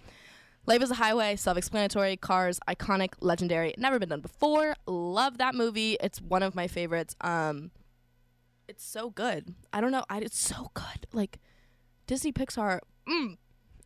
Life 0.66 0.82
is 0.82 0.90
a 0.90 0.96
Highway, 0.96 1.36
self 1.36 1.56
explanatory, 1.56 2.16
cars, 2.16 2.60
iconic, 2.68 3.14
legendary, 3.20 3.74
never 3.78 3.98
been 3.98 4.10
done 4.10 4.20
before. 4.20 4.74
Love 4.86 5.38
that 5.38 5.54
movie. 5.54 5.96
It's 6.00 6.20
one 6.20 6.42
of 6.42 6.54
my 6.54 6.68
favorites. 6.68 7.16
Um, 7.20 7.70
it's 8.68 8.84
so 8.84 9.08
good. 9.08 9.54
I 9.72 9.80
don't 9.80 9.92
know. 9.92 10.04
I, 10.10 10.18
it's 10.18 10.38
so 10.38 10.70
good. 10.74 11.06
Like, 11.12 11.38
Disney 12.06 12.32
Pixar, 12.32 12.80
mm. 13.08 13.36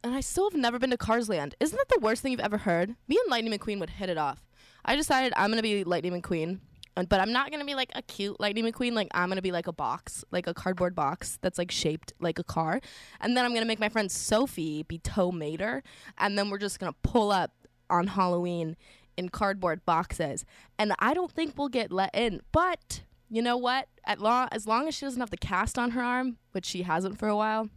and 0.02 0.14
I 0.14 0.20
still 0.20 0.50
have 0.50 0.58
never 0.58 0.78
been 0.78 0.90
to 0.90 0.96
Cars 0.96 1.28
Land. 1.28 1.54
Isn't 1.60 1.76
that 1.76 1.88
the 1.88 2.00
worst 2.00 2.22
thing 2.22 2.32
you've 2.32 2.40
ever 2.40 2.58
heard? 2.58 2.96
Me 3.06 3.18
and 3.22 3.30
Lightning 3.30 3.56
McQueen 3.56 3.78
would 3.78 3.90
hit 3.90 4.08
it 4.08 4.18
off. 4.18 4.42
I 4.84 4.96
decided 4.96 5.32
I'm 5.36 5.50
gonna 5.50 5.62
be 5.62 5.84
Lightning 5.84 6.20
McQueen, 6.20 6.60
and- 6.96 7.08
but 7.08 7.20
I'm 7.20 7.32
not 7.32 7.50
gonna 7.50 7.64
be 7.64 7.74
like 7.74 7.92
a 7.94 8.02
cute 8.02 8.38
Lightning 8.40 8.64
McQueen. 8.64 8.92
Like 8.92 9.08
I'm 9.12 9.28
gonna 9.28 9.42
be 9.42 9.52
like 9.52 9.66
a 9.66 9.72
box, 9.72 10.24
like 10.30 10.46
a 10.46 10.54
cardboard 10.54 10.94
box 10.94 11.38
that's 11.40 11.58
like 11.58 11.70
shaped 11.70 12.12
like 12.20 12.38
a 12.38 12.44
car, 12.44 12.80
and 13.20 13.36
then 13.36 13.44
I'm 13.44 13.54
gonna 13.54 13.66
make 13.66 13.80
my 13.80 13.88
friend 13.88 14.10
Sophie 14.10 14.82
be 14.82 14.98
Tow 14.98 15.32
Mater, 15.32 15.82
and 16.18 16.36
then 16.36 16.50
we're 16.50 16.58
just 16.58 16.78
gonna 16.78 16.94
pull 17.02 17.30
up 17.30 17.52
on 17.88 18.08
Halloween 18.08 18.76
in 19.16 19.28
cardboard 19.28 19.84
boxes, 19.84 20.44
and 20.78 20.94
I 20.98 21.12
don't 21.14 21.30
think 21.30 21.56
we'll 21.56 21.68
get 21.68 21.92
let 21.92 22.14
in, 22.14 22.40
but. 22.52 23.02
You 23.34 23.40
know 23.40 23.56
what? 23.56 23.88
At 24.04 24.18
long 24.20 24.48
as 24.52 24.66
long 24.66 24.86
as 24.88 24.94
she 24.94 25.06
doesn't 25.06 25.18
have 25.20 25.30
the 25.30 25.38
cast 25.38 25.78
on 25.78 25.92
her 25.92 26.02
arm, 26.02 26.36
which 26.50 26.66
she 26.66 26.82
hasn't 26.82 27.18
for 27.18 27.28
a 27.28 27.34
while, 27.34 27.70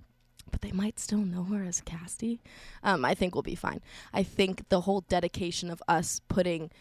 but 0.52 0.60
they 0.60 0.74
might 0.74 1.00
still 1.00 1.20
know 1.20 1.44
her 1.46 1.64
as 1.64 1.80
Casty. 1.80 2.40
Um, 2.84 3.06
I 3.06 3.14
think 3.14 3.34
we'll 3.34 3.42
be 3.42 3.56
fine. 3.56 3.80
I 4.14 4.22
think 4.22 4.68
the 4.68 4.82
whole 4.82 5.00
dedication 5.08 5.70
of 5.72 5.82
us 5.88 6.20
putting 6.28 6.72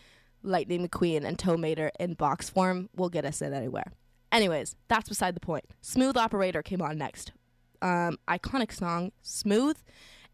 Lightning 0.44 0.86
McQueen 0.86 1.24
and 1.24 1.38
Tow 1.38 1.56
Mater 1.56 1.90
in 1.98 2.14
box 2.14 2.48
form 2.48 2.88
will 2.94 3.08
get 3.08 3.24
us 3.24 3.42
in 3.42 3.52
anywhere. 3.52 3.92
Anyways, 4.30 4.76
that's 4.88 5.08
beside 5.08 5.34
the 5.34 5.40
point. 5.40 5.64
Smooth 5.80 6.16
Operator 6.16 6.62
came 6.62 6.82
on 6.82 6.98
next. 6.98 7.32
Um, 7.82 8.18
iconic 8.28 8.72
song, 8.72 9.12
Smooth. 9.22 9.76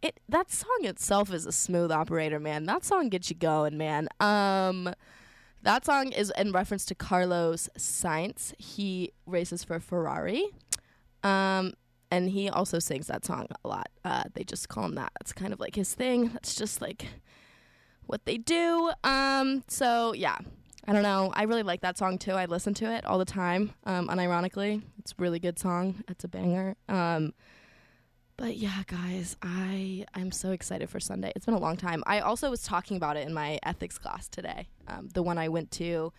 It 0.03 0.19
that 0.29 0.51
song 0.51 0.79
itself 0.83 1.33
is 1.33 1.45
a 1.45 1.53
smooth 1.53 1.93
operator, 1.93 2.41
man. 2.41 2.65
That 2.65 2.85
song 2.85 3.11
gets 3.11 3.29
you 3.29 3.37
going, 3.37 3.77
man. 3.77 4.09
Um, 4.19 4.95
that 5.63 5.85
song 5.85 6.13
is 6.13 6.33
in 6.39 6.53
reference 6.53 6.87
to 6.87 6.95
Carlos 6.95 7.69
Sainz. 7.77 8.55
He 8.59 9.13
races 9.27 9.63
for 9.63 9.79
Ferrari. 9.79 10.47
Um, 11.23 11.75
and 12.11 12.31
he 12.31 12.49
also 12.49 12.79
sings 12.79 13.09
that 13.09 13.27
song 13.27 13.47
a 13.63 13.69
lot. 13.69 13.89
Uh, 14.05 14.25
they 14.33 14.43
just 14.43 14.69
call 14.69 14.87
him 14.87 14.95
that. 14.95 15.13
That's 15.21 15.35
kind 15.35 15.53
of 15.53 15.61
like 15.61 15.75
his 15.75 15.95
thing. 15.95 16.29
That's 16.33 16.55
just 16.55 16.81
like 16.81 17.07
what 18.11 18.25
they 18.25 18.37
do. 18.37 18.91
Um, 19.05 19.63
so 19.69 20.13
yeah, 20.15 20.37
I 20.87 20.93
don't 20.93 21.03
know. 21.03 21.33
I 21.35 21.45
really 21.45 21.63
like 21.63 21.83
that 21.83 21.97
song 21.97 22.19
too. 22.19 22.33
I 22.33 22.47
listen 22.47 22.75
to 22.75 22.93
it 22.93 23.05
all 23.05 23.19
the 23.19 23.25
time. 23.25 23.73
Um, 23.85 24.09
unironically, 24.09 24.83
it's 24.99 25.13
a 25.13 25.15
really 25.19 25.39
good 25.39 25.59
song. 25.59 26.03
It's 26.09 26.25
a 26.25 26.29
banger. 26.29 26.75
Um, 26.89 27.33
but 28.37 28.57
yeah, 28.57 28.83
guys, 28.87 29.37
I 29.43 30.07
I'm 30.15 30.33
so 30.33 30.51
excited 30.51 30.91
for 30.91 30.99
Sunday. 30.99 31.33
It's 31.37 31.45
been 31.45 31.55
a 31.55 31.61
long 31.61 31.77
time. 31.77 32.03
I 32.07 32.21
also 32.21 32.51
was 32.51 32.63
talking 32.63 32.97
about 32.97 33.17
it 33.17 33.27
in 33.27 33.33
my 33.33 33.61
ethics 33.63 33.99
class 33.99 34.29
today. 34.29 34.69
Um, 34.89 35.09
the 35.15 35.23
one 35.23 35.39
I 35.39 35.49
went 35.49 35.71
to. 35.73 36.13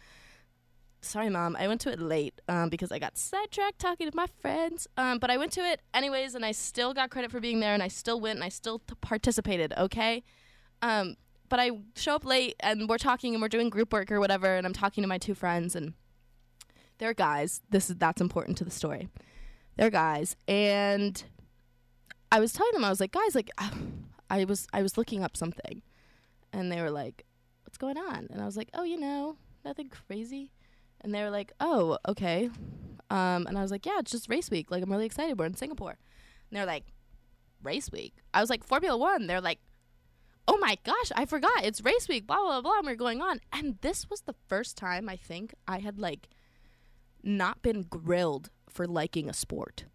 Sorry, 1.04 1.30
mom. 1.30 1.56
I 1.56 1.68
went 1.68 1.82
to 1.82 1.92
it 1.92 2.00
late 2.00 2.40
um, 2.48 2.70
because 2.70 2.92
I 2.92 3.00
got 3.00 3.18
sidetracked 3.18 3.80
talking 3.80 4.08
to 4.10 4.16
my 4.16 4.28
friends. 4.40 4.88
Um, 4.98 5.18
but 5.18 5.32
I 5.32 5.38
went 5.38 5.52
to 5.54 5.62
it 5.62 5.82
anyways, 5.96 6.36
and 6.36 6.46
I 6.46 6.52
still 6.52 6.94
got 6.94 7.10
credit 7.10 7.32
for 7.32 7.40
being 7.40 7.60
there, 7.60 7.74
and 7.74 7.82
I 7.82 7.88
still 7.88 8.22
went, 8.22 8.38
and 8.38 8.44
I 8.44 8.50
still 8.50 8.80
t- 8.80 8.94
participated. 9.02 9.74
Okay. 9.76 10.24
Um, 10.84 11.16
but 11.52 11.60
I 11.60 11.72
show 11.98 12.16
up 12.16 12.24
late, 12.26 12.56
and 12.62 12.88
we're 12.88 12.98
talking, 12.98 13.36
and 13.36 13.42
we're 13.42 13.50
doing 13.50 13.70
group 13.70 13.92
work 13.92 14.10
or 14.10 14.22
whatever, 14.22 14.56
and 14.56 14.66
I'm 14.66 14.72
talking 14.72 15.02
to 15.02 15.08
my 15.08 15.18
two 15.18 15.36
friends, 15.36 15.76
and 15.76 15.94
they're 16.98 17.14
guys. 17.14 17.62
This 17.70 17.90
is 17.90 17.98
that's 17.98 18.22
important 18.22 18.58
to 18.60 18.64
the 18.64 18.72
story. 18.72 19.10
They're 19.76 19.90
guys, 19.90 20.38
and 20.48 21.22
I 22.32 22.40
was 22.40 22.54
telling 22.54 22.72
them, 22.72 22.86
I 22.86 22.90
was 22.90 23.02
like, 23.02 23.12
guys, 23.12 23.36
like, 23.36 23.52
I 24.30 24.46
was 24.46 24.66
I 24.72 24.82
was 24.82 24.98
looking 24.98 25.26
up 25.26 25.36
something, 25.36 25.82
and 26.54 26.72
they 26.72 26.82
were 26.82 26.90
like, 26.90 27.26
what's 27.66 27.78
going 27.78 27.98
on? 27.98 28.30
And 28.32 28.42
I 28.42 28.46
was 28.46 28.56
like, 28.56 28.70
oh, 28.74 28.84
you 28.84 28.98
know, 28.98 29.36
nothing 29.66 29.90
crazy. 29.90 30.54
And 31.02 31.14
they 31.14 31.22
were 31.22 31.32
like, 31.32 31.52
oh, 31.60 31.98
okay. 32.08 32.50
Um, 33.10 33.46
and 33.46 33.58
I 33.58 33.62
was 33.62 33.72
like, 33.72 33.86
yeah, 33.86 34.00
it's 34.00 34.12
just 34.12 34.30
race 34.30 34.50
week. 34.50 34.72
Like, 34.72 34.84
I'm 34.84 34.92
really 34.92 35.06
excited. 35.06 35.38
We're 35.38 35.48
in 35.48 35.58
Singapore. 35.58 35.98
And 36.50 36.58
they're 36.58 36.66
like, 36.66 36.86
race 37.62 37.92
week? 37.92 38.14
I 38.34 38.40
was 38.40 38.50
like, 38.50 38.64
Formula 38.64 38.98
One. 38.98 39.28
They're 39.28 39.42
like, 39.42 39.60
oh 40.52 40.58
my 40.58 40.78
gosh, 40.84 41.12
I 41.16 41.26
forgot. 41.26 41.64
It's 41.64 41.82
race 41.82 42.10
week, 42.10 42.28
blah, 42.28 42.42
blah, 42.42 42.62
blah. 42.62 42.80
And 42.80 42.86
we're 42.86 42.96
going 42.96 43.22
on. 43.22 43.40
And 43.54 43.78
this 43.82 44.10
was 44.10 44.22
the 44.22 44.36
first 44.48 44.78
time 44.78 45.08
I 45.08 45.16
think 45.16 45.54
I 45.66 45.80
had, 45.80 45.98
like, 45.98 46.28
not 47.24 47.62
been 47.62 47.84
grilled 47.84 48.50
for 48.70 48.86
liking 48.86 49.30
a 49.30 49.34
sport. 49.34 49.86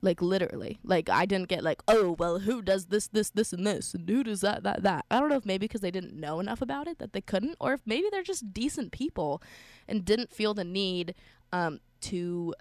Like 0.00 0.20
literally, 0.20 0.78
like 0.84 1.08
I 1.08 1.24
didn't 1.24 1.48
get 1.48 1.64
like, 1.64 1.80
oh 1.88 2.14
well, 2.18 2.40
who 2.40 2.60
does 2.60 2.86
this, 2.86 3.08
this, 3.08 3.30
this, 3.30 3.54
and 3.54 3.66
this, 3.66 3.94
and 3.94 4.06
who 4.06 4.22
does 4.22 4.42
that, 4.42 4.62
that, 4.62 4.82
that. 4.82 5.06
I 5.10 5.18
don't 5.18 5.30
know 5.30 5.36
if 5.36 5.46
maybe 5.46 5.66
because 5.66 5.80
they 5.80 5.90
didn't 5.90 6.12
know 6.12 6.40
enough 6.40 6.60
about 6.60 6.86
it 6.86 6.98
that 6.98 7.14
they 7.14 7.22
couldn't, 7.22 7.56
or 7.58 7.72
if 7.72 7.80
maybe 7.86 8.08
they're 8.10 8.22
just 8.22 8.52
decent 8.52 8.92
people 8.92 9.42
and 9.88 10.04
didn't 10.04 10.30
feel 10.30 10.52
the 10.52 10.62
need 10.62 11.14
um, 11.54 11.80
to 12.02 12.54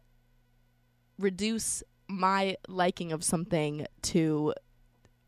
reduce 1.19 1.83
my 2.07 2.55
liking 2.69 3.11
of 3.11 3.25
something 3.25 3.87
to 4.03 4.53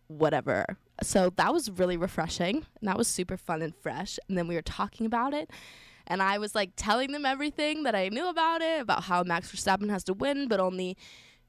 whatever. 0.07 0.77
So 1.01 1.31
that 1.35 1.53
was 1.53 1.69
really 1.69 1.97
refreshing, 1.97 2.55
and 2.79 2.87
that 2.87 2.97
was 2.97 3.07
super 3.07 3.37
fun 3.37 3.61
and 3.61 3.75
fresh. 3.75 4.17
And 4.27 4.37
then 4.37 4.47
we 4.47 4.55
were 4.55 4.61
talking 4.61 5.05
about 5.05 5.33
it, 5.33 5.49
and 6.07 6.21
I 6.21 6.37
was 6.37 6.55
like 6.55 6.71
telling 6.75 7.11
them 7.11 7.25
everything 7.25 7.83
that 7.83 7.95
I 7.95 8.09
knew 8.09 8.27
about 8.27 8.61
it, 8.61 8.81
about 8.81 9.03
how 9.03 9.23
Max 9.23 9.51
Verstappen 9.51 9.89
has 9.89 10.03
to 10.05 10.13
win, 10.13 10.47
but 10.47 10.59
only 10.59 10.97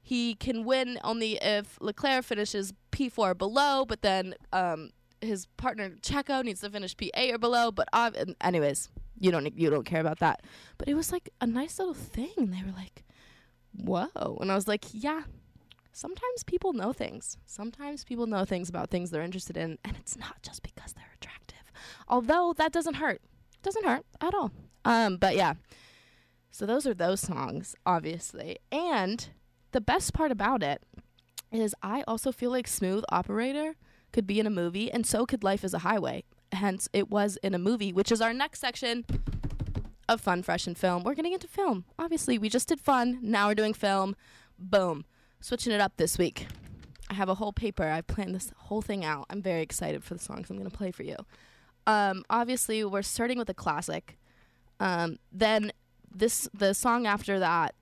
he 0.01 0.35
can 0.35 0.63
win 0.63 0.99
only 1.03 1.33
if 1.41 1.77
Leclerc 1.81 2.23
finishes 2.23 2.73
P4 2.91 3.17
or 3.17 3.33
below, 3.33 3.83
but 3.85 4.01
then 4.01 4.35
um, 4.53 4.91
his 5.21 5.47
partner 5.57 5.89
Checo 6.01 6.43
needs 6.43 6.61
to 6.61 6.69
finish 6.69 6.95
P8 6.95 7.33
or 7.33 7.37
below. 7.37 7.71
But 7.71 7.89
uh, 7.91 8.11
anyways, 8.41 8.89
you 9.19 9.31
don't 9.31 9.57
you 9.57 9.69
don't 9.69 9.85
care 9.85 9.99
about 9.99 10.19
that. 10.19 10.43
But 10.77 10.87
it 10.87 10.93
was 10.93 11.11
like 11.11 11.29
a 11.41 11.47
nice 11.47 11.77
little 11.77 11.93
thing. 11.93 12.31
They 12.37 12.63
were 12.65 12.75
like, 12.75 13.03
whoa. 13.75 14.37
And 14.39 14.51
I 14.51 14.55
was 14.55 14.67
like, 14.67 14.85
yeah, 14.91 15.23
sometimes 15.97 16.43
people 16.45 16.73
know 16.73 16.93
things. 16.93 17.37
Sometimes 17.47 18.03
people 18.03 18.27
know 18.27 18.45
things 18.45 18.69
about 18.69 18.89
things 18.89 19.09
they're 19.09 19.23
interested 19.23 19.57
in, 19.57 19.79
and 19.83 19.97
it's 19.97 20.15
not 20.15 20.41
just 20.43 20.61
because 20.61 20.93
they're 20.93 21.15
attractive. 21.19 21.71
Although 22.07 22.53
that 22.57 22.71
doesn't 22.71 22.95
hurt. 22.95 23.19
Doesn't 23.63 23.85
hurt 23.85 24.05
at 24.21 24.33
all. 24.35 24.51
Um, 24.85 25.17
but 25.17 25.35
yeah. 25.35 25.55
So 26.51 26.65
those 26.65 26.85
are 26.85 26.93
those 26.93 27.19
songs, 27.19 27.75
obviously. 27.85 28.59
And 28.71 29.27
the 29.71 29.81
best 29.81 30.13
part 30.13 30.31
about 30.31 30.61
it 30.61 30.83
is 31.51 31.73
I 31.81 32.03
also 32.07 32.31
feel 32.31 32.51
like 32.51 32.67
Smooth 32.67 33.03
Operator 33.09 33.75
could 34.13 34.27
be 34.27 34.39
in 34.39 34.45
a 34.45 34.51
movie, 34.51 34.91
and 34.91 35.05
so 35.05 35.25
could 35.25 35.43
Life 35.43 35.63
is 35.63 35.73
a 35.73 35.79
Highway. 35.79 36.23
Hence, 36.51 36.87
it 36.93 37.09
was 37.09 37.37
in 37.41 37.55
a 37.55 37.59
movie, 37.59 37.91
which 37.91 38.11
is 38.11 38.21
our 38.21 38.33
next 38.33 38.59
section 38.59 39.03
of 40.07 40.21
Fun, 40.21 40.43
Fresh, 40.43 40.67
and 40.67 40.77
Film. 40.77 41.03
We're 41.03 41.15
getting 41.15 41.33
into 41.33 41.47
film. 41.47 41.85
Obviously, 41.97 42.37
we 42.37 42.49
just 42.49 42.69
did 42.69 42.79
fun. 42.79 43.19
Now 43.21 43.47
we're 43.47 43.55
doing 43.55 43.73
film. 43.73 44.15
Boom. 44.57 45.03
Switching 45.39 45.73
it 45.73 45.81
up 45.81 45.93
this 45.97 46.17
week. 46.17 46.47
I 47.09 47.13
have 47.13 47.29
a 47.29 47.35
whole 47.35 47.53
paper. 47.53 47.87
I've 47.87 48.07
planned 48.07 48.35
this 48.35 48.51
whole 48.57 48.81
thing 48.81 49.05
out. 49.05 49.25
I'm 49.29 49.41
very 49.41 49.61
excited 49.61 50.03
for 50.03 50.13
the 50.13 50.19
songs 50.19 50.49
I'm 50.49 50.57
going 50.57 50.69
to 50.69 50.75
play 50.75 50.91
for 50.91 51.03
you. 51.03 51.15
Um, 51.85 52.23
obviously, 52.29 52.83
we're 52.83 53.01
starting 53.01 53.37
with 53.37 53.49
a 53.49 53.53
classic. 53.53 54.17
Um, 54.79 55.17
then 55.31 55.71
this 56.13 56.49
the 56.53 56.73
song 56.73 57.07
after 57.07 57.39
that 57.39 57.75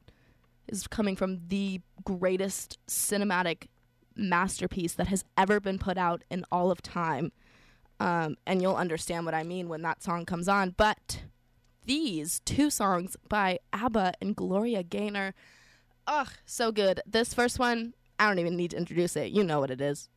is 0.68 0.88
coming 0.88 1.16
from 1.16 1.48
the 1.48 1.82
greatest 2.04 2.78
cinematic 2.88 3.68
masterpiece 4.16 4.94
that 4.94 5.08
has 5.08 5.24
ever 5.38 5.60
been 5.60 5.80
put 5.80 5.98
out 5.98 6.24
in 6.30 6.46
all 6.52 6.72
of 6.72 6.82
time. 6.82 7.32
Um, 8.00 8.36
and 8.46 8.62
you'll 8.62 8.76
understand 8.76 9.26
what 9.26 9.34
I 9.34 9.44
mean 9.44 9.70
when 9.70 9.82
that 9.84 10.04
song 10.04 10.26
comes 10.26 10.48
on. 10.48 10.76
But 10.76 11.24
these 11.86 12.42
two 12.42 12.70
songs 12.70 13.16
by 13.28 13.60
ABBA 13.74 14.14
and 14.22 14.36
Gloria 14.36 14.84
Gaynor, 14.84 15.34
ugh, 16.08 16.30
so 16.46 16.72
good. 16.72 17.02
This 17.06 17.34
first 17.34 17.60
one, 17.60 17.94
I 18.20 18.28
don't 18.28 18.40
even 18.40 18.56
need 18.56 18.72
to 18.72 18.78
introduce 18.78 19.16
it. 19.16 19.32
You 19.32 19.44
know 19.44 19.60
what 19.60 19.72
it 19.72 19.82
is. 19.82 20.10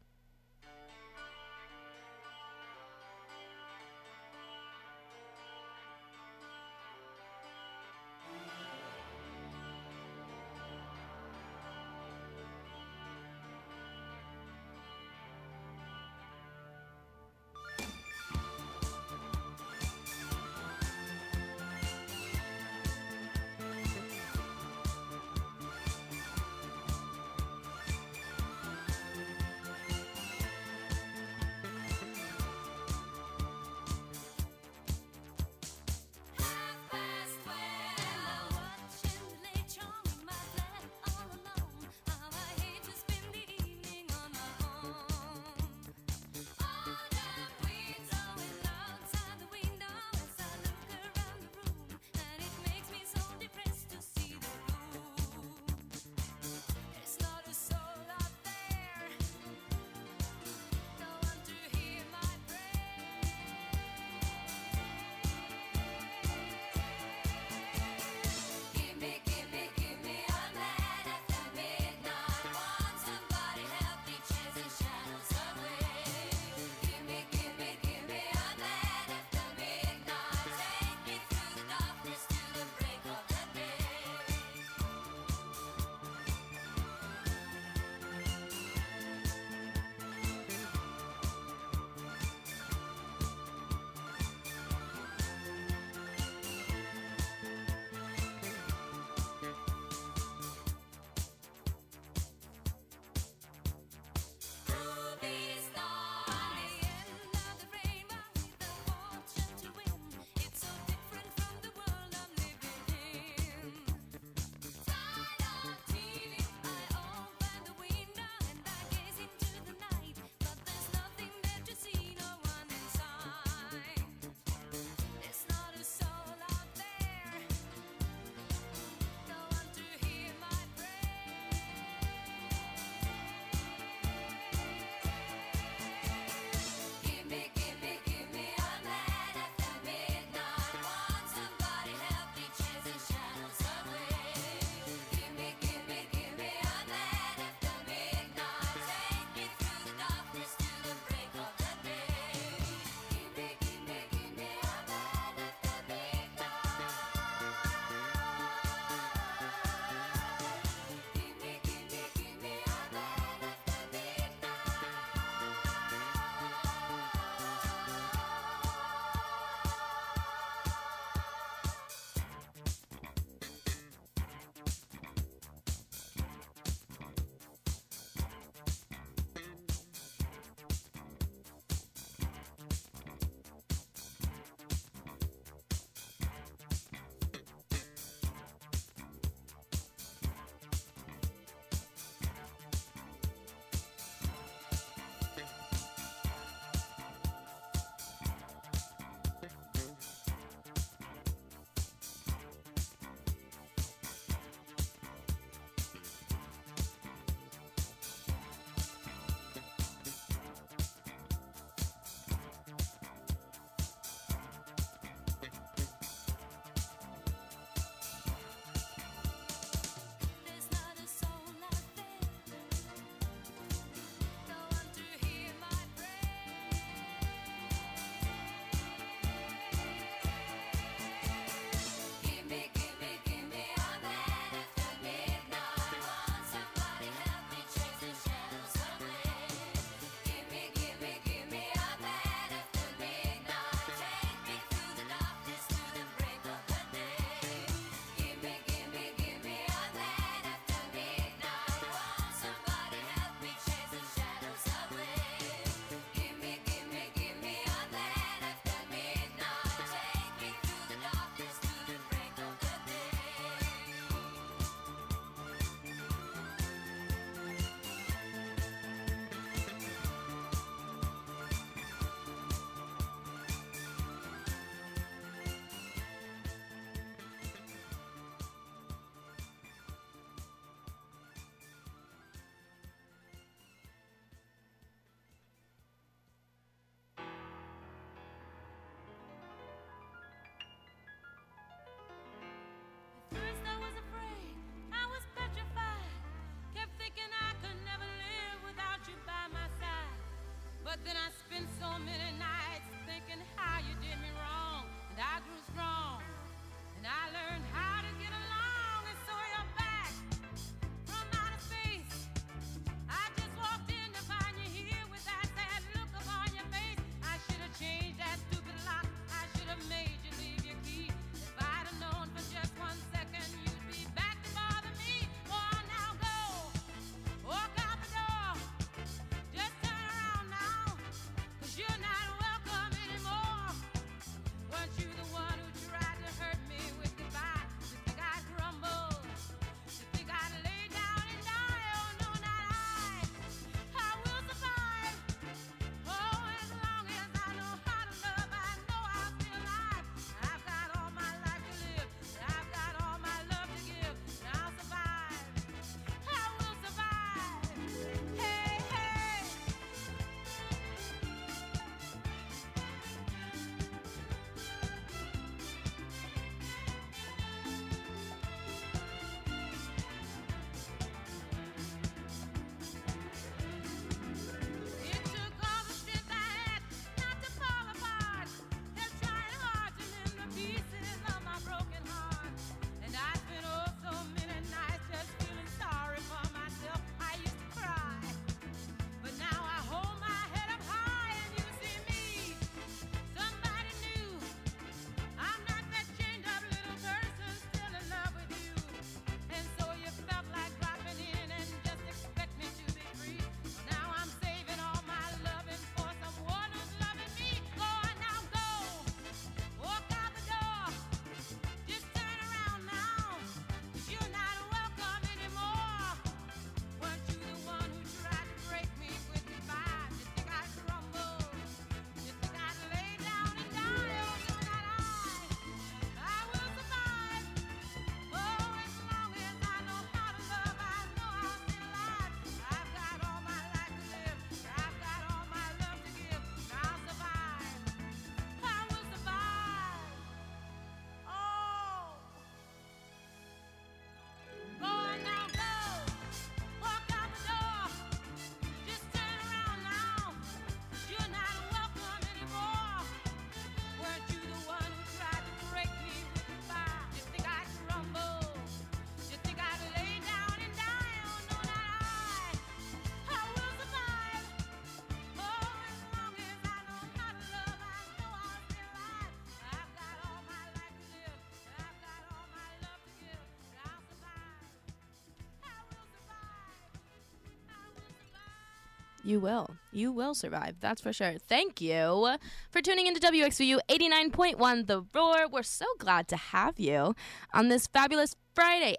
You 479.25 479.41
will. 479.41 479.77
You 479.93 480.13
will 480.13 480.35
survive. 480.35 480.77
That's 480.81 481.01
for 481.01 481.13
sure. 481.13 481.35
Thank 481.49 481.81
you 481.81 482.37
for 482.71 482.81
tuning 482.81 483.07
into 483.07 483.21
WXVU 483.21 483.79
89.1 483.89 484.87
The 484.87 485.05
Roar. 485.15 485.49
We're 485.51 485.63
so 485.63 485.87
glad 485.99 486.29
to 486.29 486.37
have 486.37 486.79
you 486.79 487.15
on 487.53 487.69
this 487.69 487.87
fabulous 487.87 488.37
Friday 488.55 488.97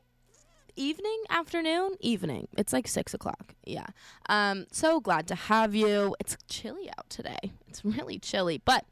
evening, 0.75 1.23
afternoon, 1.29 1.95
evening. 1.99 2.47
It's 2.57 2.73
like 2.73 2.87
six 2.87 3.13
o'clock. 3.13 3.55
Yeah. 3.65 3.87
Um, 4.29 4.65
so 4.71 4.99
glad 4.99 5.27
to 5.27 5.35
have 5.35 5.75
you. 5.75 6.15
It's 6.19 6.37
chilly 6.47 6.89
out 6.97 7.09
today. 7.09 7.51
It's 7.67 7.83
really 7.83 8.19
chilly, 8.19 8.61
but 8.63 8.85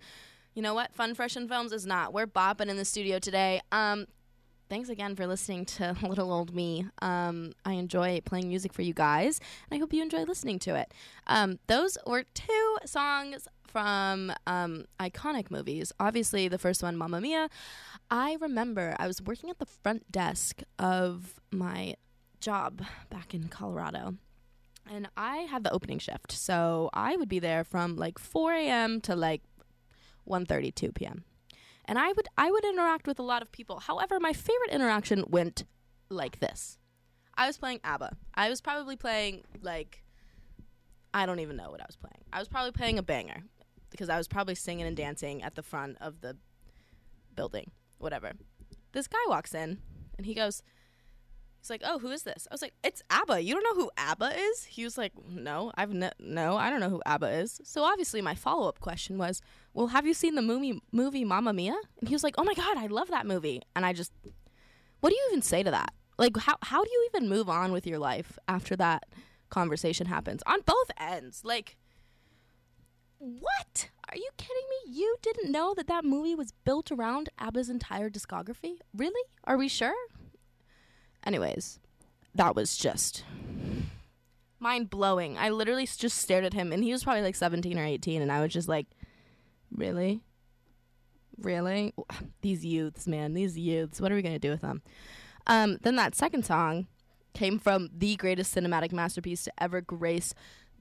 you 0.53 0.61
know 0.61 0.73
what? 0.73 0.93
Fun, 0.93 1.13
fresh, 1.13 1.35
and 1.35 1.47
films 1.47 1.71
is 1.71 1.85
not. 1.85 2.13
We're 2.13 2.27
bopping 2.27 2.67
in 2.67 2.77
the 2.77 2.85
studio 2.85 3.19
today. 3.19 3.61
Um, 3.71 4.07
thanks 4.77 4.89
again 4.89 5.15
for 5.15 5.25
listening 5.25 5.65
to 5.65 5.95
little 6.07 6.31
old 6.31 6.53
me. 6.53 6.85
Um, 7.01 7.53
I 7.65 7.73
enjoy 7.73 8.21
playing 8.25 8.47
music 8.47 8.73
for 8.73 8.83
you 8.83 8.93
guys, 8.93 9.41
and 9.67 9.75
I 9.75 9.79
hope 9.79 9.91
you 9.91 10.03
enjoy 10.03 10.21
listening 10.21 10.59
to 10.59 10.75
it. 10.75 10.93
Um, 11.25 11.57
those 11.65 11.97
were 12.05 12.25
two 12.35 12.77
songs 12.85 13.47
from 13.63 14.31
um, 14.45 14.85
iconic 14.99 15.49
movies. 15.49 15.91
Obviously, 15.99 16.47
the 16.47 16.59
first 16.59 16.83
one, 16.83 16.95
Mamma 16.95 17.19
Mia. 17.19 17.49
I 18.11 18.37
remember 18.39 18.95
I 18.99 19.07
was 19.07 19.19
working 19.19 19.49
at 19.49 19.57
the 19.57 19.65
front 19.65 20.11
desk 20.11 20.61
of 20.77 21.39
my 21.49 21.95
job 22.39 22.83
back 23.09 23.33
in 23.33 23.47
Colorado. 23.47 24.13
And 24.87 25.09
I 25.17 25.37
had 25.37 25.63
the 25.63 25.73
opening 25.73 25.97
shift, 25.97 26.31
so 26.31 26.91
I 26.93 27.15
would 27.15 27.29
be 27.29 27.39
there 27.39 27.63
from 27.63 27.95
like 27.95 28.19
4 28.19 28.53
a.m. 28.53 29.01
to 29.01 29.15
like 29.15 29.41
1:32 30.29 30.93
p.m 30.93 31.23
and 31.87 31.97
I 31.97 32.11
would 32.11 32.27
I 32.37 32.51
would 32.51 32.65
interact 32.65 33.07
with 33.07 33.19
a 33.19 33.23
lot 33.23 33.41
of 33.41 33.51
people. 33.51 33.79
However, 33.79 34.19
my 34.19 34.33
favorite 34.33 34.71
interaction 34.71 35.23
went 35.27 35.63
like 36.09 36.39
this. 36.39 36.77
I 37.35 37.47
was 37.47 37.57
playing 37.57 37.79
ABBA. 37.83 38.17
I 38.33 38.49
was 38.49 38.61
probably 38.61 38.95
playing 38.95 39.43
like 39.61 40.03
I 41.13 41.25
don't 41.25 41.39
even 41.39 41.55
know 41.55 41.71
what 41.71 41.81
I 41.81 41.85
was 41.87 41.95
playing. 41.95 42.23
I 42.33 42.39
was 42.39 42.47
probably 42.47 42.71
playing 42.71 42.99
a 42.99 43.03
banger 43.03 43.43
because 43.89 44.09
I 44.09 44.17
was 44.17 44.27
probably 44.27 44.55
singing 44.55 44.85
and 44.85 44.97
dancing 44.97 45.41
at 45.41 45.55
the 45.55 45.63
front 45.63 45.97
of 46.01 46.21
the 46.21 46.37
building, 47.35 47.71
whatever. 47.99 48.33
This 48.91 49.07
guy 49.07 49.17
walks 49.27 49.53
in 49.53 49.79
and 50.17 50.25
he 50.25 50.33
goes, 50.33 50.61
He's 51.59 51.69
like, 51.69 51.81
"Oh, 51.83 51.99
who 51.99 52.11
is 52.11 52.23
this?" 52.23 52.47
I 52.49 52.53
was 52.53 52.61
like, 52.61 52.75
"It's 52.83 53.01
ABBA. 53.09 53.41
You 53.41 53.53
don't 53.53 53.63
know 53.63 53.83
who 53.83 53.91
ABBA 53.97 54.39
is?" 54.39 54.63
He 54.65 54.83
was 54.83 54.97
like, 54.97 55.11
"No, 55.27 55.71
I've 55.75 55.91
ne- 55.91 56.13
no, 56.17 56.55
I 56.55 56.69
don't 56.69 56.79
know 56.79 56.89
who 56.89 57.01
ABBA 57.05 57.29
is." 57.39 57.59
So 57.65 57.83
obviously, 57.83 58.21
my 58.21 58.35
follow 58.35 58.69
up 58.69 58.79
question 58.79 59.17
was, 59.17 59.41
"Well, 59.77 59.87
have 59.87 60.07
you 60.07 60.15
seen 60.15 60.33
the 60.33 60.41
movie 60.41 60.81
movie 60.91 61.23
Mamma 61.23 61.53
Mia?" 61.53 61.75
And 61.99 62.09
he 62.09 62.15
was 62.15 62.23
like, 62.23 62.33
"Oh 62.39 62.43
my 62.43 62.55
god, 62.55 62.77
I 62.77 62.87
love 62.87 63.09
that 63.09 63.27
movie." 63.27 63.61
And 63.75 63.85
I 63.85 63.93
just, 63.93 64.11
what 65.01 65.11
do 65.11 65.15
you 65.15 65.27
even 65.29 65.43
say 65.43 65.61
to 65.61 65.69
that? 65.69 65.93
Like, 66.17 66.35
how 66.35 66.57
how 66.63 66.83
do 66.83 66.89
you 66.91 67.09
even 67.13 67.29
move 67.29 67.47
on 67.47 67.71
with 67.71 67.85
your 67.85 67.99
life 67.99 68.39
after 68.47 68.75
that 68.77 69.05
conversation 69.51 70.07
happens 70.07 70.41
on 70.47 70.61
both 70.65 70.89
ends? 70.99 71.43
Like, 71.45 71.77
what? 73.19 73.89
Are 74.09 74.17
you 74.17 74.29
kidding 74.37 74.63
me? 74.67 74.93
You 74.99 75.15
didn't 75.21 75.51
know 75.51 75.75
that 75.75 75.85
that 75.85 76.03
movie 76.03 76.33
was 76.33 76.53
built 76.65 76.91
around 76.91 77.29
ABBA's 77.37 77.69
entire 77.69 78.09
discography? 78.09 78.77
Really? 78.95 79.29
Are 79.43 79.57
we 79.57 79.67
sure? 79.67 79.93
Anyways, 81.23 81.79
that 82.33 82.55
was 82.55 82.77
just 82.77 83.25
mind 84.59 84.89
blowing. 84.89 85.37
I 85.37 85.49
literally 85.49 85.85
just 85.85 86.17
stared 86.17 86.45
at 86.45 86.53
him, 86.53 86.73
and 86.73 86.83
he 86.83 86.91
was 86.91 87.03
probably 87.03 87.21
like 87.21 87.35
17 87.35 87.77
or 87.77 87.85
18, 87.85 88.23
and 88.23 88.31
I 88.31 88.41
was 88.41 88.51
just 88.51 88.67
like, 88.67 88.87
really? 89.71 90.21
Really? 91.37 91.93
These 92.41 92.65
youths, 92.65 93.07
man, 93.07 93.33
these 93.33 93.57
youths. 93.57 94.01
What 94.01 94.11
are 94.11 94.15
we 94.15 94.21
going 94.21 94.35
to 94.35 94.39
do 94.39 94.51
with 94.51 94.61
them? 94.61 94.81
Um, 95.45 95.77
then 95.81 95.95
that 95.95 96.15
second 96.15 96.45
song 96.45 96.87
came 97.33 97.59
from 97.59 97.89
the 97.95 98.15
greatest 98.15 98.55
cinematic 98.55 98.91
masterpiece 98.91 99.43
to 99.43 99.51
ever 99.59 99.81
grace 99.81 100.33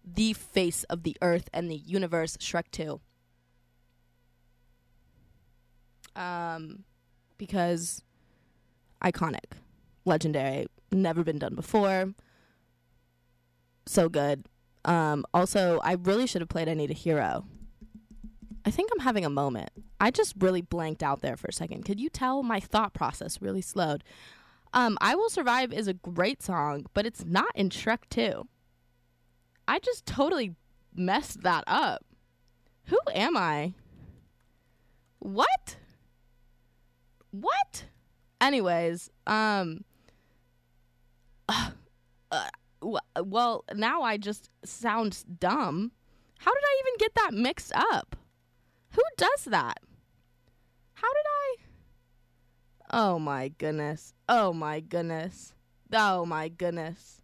the 0.05 0.32
face 0.32 0.84
of 0.84 1.03
the 1.03 1.16
earth 1.20 1.49
and 1.53 1.70
the 1.70 1.76
universe, 1.76 2.37
Shrek 2.37 2.70
2. 2.70 3.01
Um, 6.14 6.84
because 7.37 8.03
iconic 9.03 9.59
legendary, 10.05 10.66
never 10.93 11.24
been 11.24 11.39
done 11.39 11.55
before. 11.55 12.14
So 13.87 14.09
good. 14.09 14.47
Um, 14.84 15.24
also, 15.34 15.80
I 15.82 15.93
really 15.93 16.26
should 16.26 16.41
have 16.41 16.49
played 16.49 16.68
I 16.68 16.74
Need 16.74 16.91
a 16.91 16.95
Hero. 16.95 17.45
I 18.67 18.71
think 18.73 18.91
I'm 18.93 19.01
having 19.05 19.25
a 19.25 19.31
moment. 19.31 19.71
I 20.01 20.11
just 20.11 20.35
really 20.41 20.61
blanked 20.61 21.01
out 21.01 21.23
there 21.23 21.37
for 21.37 21.47
a 21.47 21.53
second. 21.53 21.85
Could 21.85 22.01
you 22.01 22.11
tell 22.11 22.43
my 22.43 22.59
thought 22.59 22.93
process 22.93 23.41
really 23.41 23.62
slowed? 23.62 24.03
Um, 24.75 24.99
I 25.01 25.14
Will 25.14 25.31
Survive 25.31 25.73
is 25.73 25.87
a 25.87 25.95
great 25.95 26.43
song, 26.43 26.87
but 26.93 27.07
it's 27.07 27.25
not 27.25 27.53
in 27.55 27.71
Shrek 27.71 28.01
2. 28.11 28.47
I 29.69 29.79
just 29.79 30.05
totally 30.05 30.57
messed 30.93 31.43
that 31.43 31.62
up. 31.69 32.05
Who 32.87 32.99
am 33.14 33.37
I? 33.37 33.75
What? 35.21 35.77
What? 37.31 37.85
Anyways, 38.41 39.11
um 39.29 39.85
uh, 41.49 41.71
w- 42.81 42.99
well, 43.23 43.64
now 43.75 44.03
I 44.03 44.17
just 44.17 44.51
sound 44.64 45.25
dumb. 45.39 45.93
How 46.39 46.53
did 46.53 46.62
I 46.64 46.81
even 46.81 46.99
get 46.99 47.14
that 47.14 47.33
mixed 47.33 47.73
up? 47.75 48.17
Who 48.97 49.03
does 49.18 49.44
that? 49.44 49.78
How 50.94 51.09
did 51.12 51.26
I? 51.28 51.57
Oh 52.90 53.18
my 53.18 53.49
goodness. 53.49 54.14
Oh 54.26 54.55
my 54.55 54.80
goodness. 54.80 55.53
Oh 55.92 56.24
my 56.24 56.49
goodness. 56.49 57.20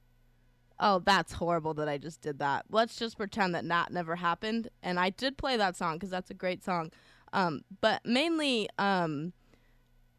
Oh, 0.78 0.98
that's 0.98 1.32
horrible 1.32 1.72
that 1.74 1.88
I 1.88 1.96
just 1.96 2.20
did 2.20 2.40
that. 2.40 2.66
Let's 2.68 2.96
just 2.96 3.16
pretend 3.16 3.54
that 3.54 3.66
that 3.68 3.90
never 3.90 4.16
happened. 4.16 4.68
And 4.82 5.00
I 5.00 5.08
did 5.08 5.38
play 5.38 5.56
that 5.56 5.74
song 5.74 5.94
because 5.94 6.10
that's 6.10 6.30
a 6.30 6.34
great 6.34 6.62
song. 6.62 6.90
Um, 7.32 7.62
but 7.80 8.04
mainly, 8.04 8.68
um, 8.78 9.32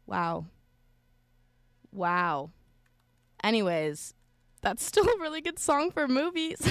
wow. 0.06 0.46
Wow. 1.92 2.50
Anyways, 3.44 4.14
that's 4.60 4.84
still 4.84 5.08
a 5.08 5.20
really 5.20 5.40
good 5.40 5.60
song 5.60 5.92
for 5.92 6.08
movies. 6.08 6.58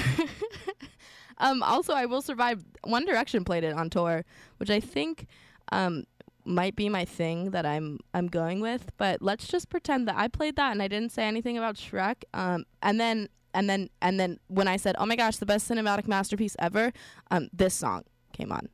um, 1.38 1.62
also, 1.62 1.92
I 1.92 2.06
Will 2.06 2.22
Survive. 2.22 2.64
One 2.84 3.04
Direction 3.04 3.44
played 3.44 3.64
it 3.64 3.74
on 3.74 3.90
tour, 3.90 4.24
which 4.58 4.70
I 4.70 4.80
think 4.80 5.26
um, 5.72 6.04
might 6.44 6.76
be 6.76 6.88
my 6.88 7.04
thing 7.04 7.50
that 7.50 7.66
I'm 7.66 7.98
I'm 8.12 8.26
going 8.28 8.60
with. 8.60 8.90
But 8.96 9.22
let's 9.22 9.46
just 9.46 9.68
pretend 9.68 10.08
that 10.08 10.16
I 10.16 10.28
played 10.28 10.56
that 10.56 10.72
and 10.72 10.82
I 10.82 10.88
didn't 10.88 11.12
say 11.12 11.24
anything 11.24 11.58
about 11.58 11.76
Shrek. 11.76 12.24
Um, 12.32 12.64
and 12.82 13.00
then 13.00 13.28
and 13.52 13.68
then 13.68 13.88
and 14.02 14.20
then 14.20 14.38
when 14.48 14.68
I 14.68 14.76
said, 14.76 14.96
"Oh 14.98 15.06
my 15.06 15.16
gosh, 15.16 15.36
the 15.36 15.46
best 15.46 15.68
cinematic 15.68 16.06
masterpiece 16.06 16.56
ever," 16.58 16.92
um, 17.30 17.48
this 17.52 17.74
song 17.74 18.04
came 18.32 18.52
on. 18.52 18.68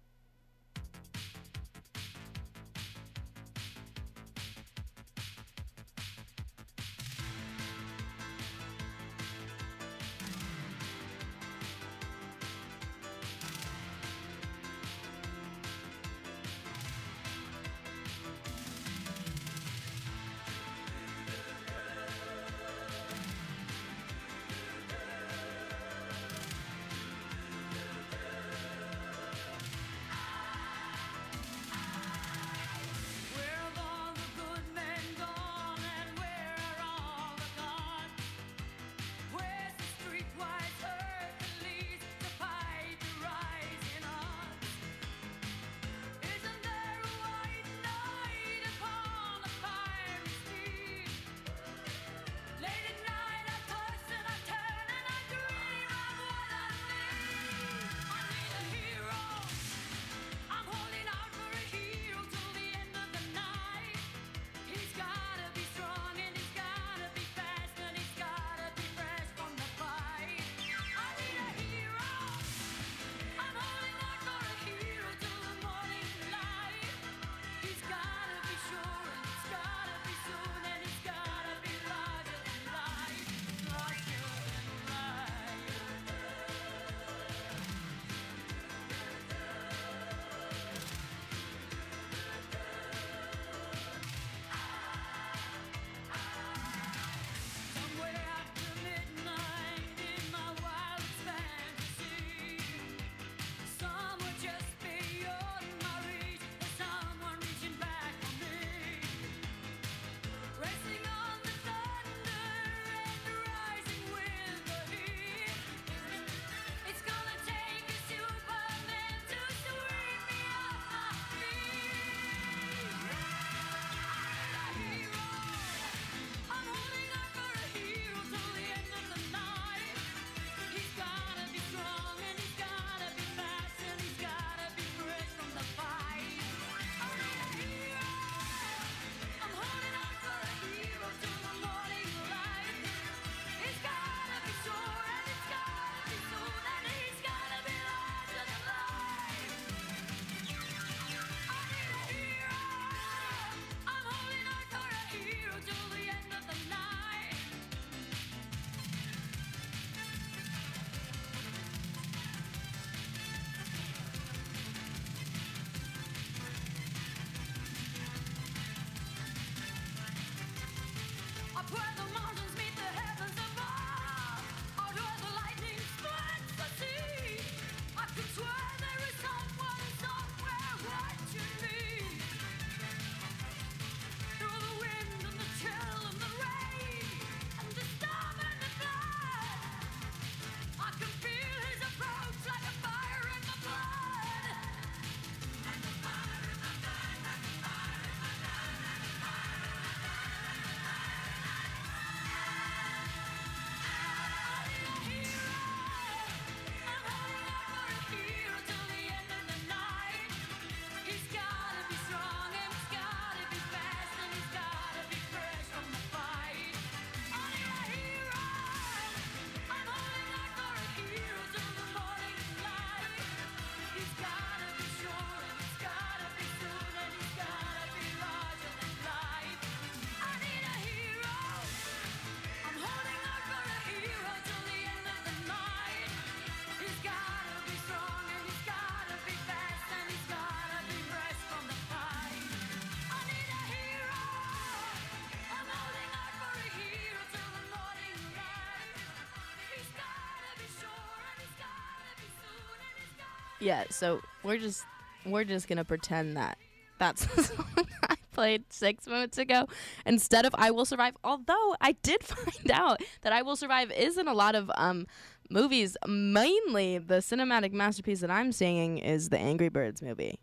Yeah, 253.60 253.84
so 253.90 254.20
we're 254.42 254.58
just 254.58 254.84
we're 255.26 255.44
just 255.44 255.68
gonna 255.68 255.84
pretend 255.84 256.36
that 256.36 256.58
that's 256.98 257.24
the 257.34 257.42
song 257.42 257.86
I 258.08 258.16
played 258.32 258.64
six 258.72 259.06
minutes 259.06 259.38
ago 259.38 259.66
instead 260.06 260.46
of 260.46 260.54
"I 260.56 260.70
Will 260.70 260.84
Survive." 260.84 261.14
Although 261.24 261.76
I 261.80 261.92
did 262.02 262.22
find 262.24 262.70
out 262.70 263.00
that 263.22 263.32
"I 263.32 263.42
Will 263.42 263.56
Survive" 263.56 263.90
is 263.92 264.16
in 264.18 264.28
a 264.28 264.34
lot 264.34 264.54
of 264.54 264.70
um 264.76 265.06
movies. 265.50 265.96
Mainly, 266.06 266.98
the 266.98 267.16
cinematic 267.16 267.72
masterpiece 267.72 268.20
that 268.20 268.30
I'm 268.30 268.52
singing 268.52 268.98
is 268.98 269.28
the 269.28 269.38
Angry 269.38 269.68
Birds 269.68 270.00
movie. 270.00 270.38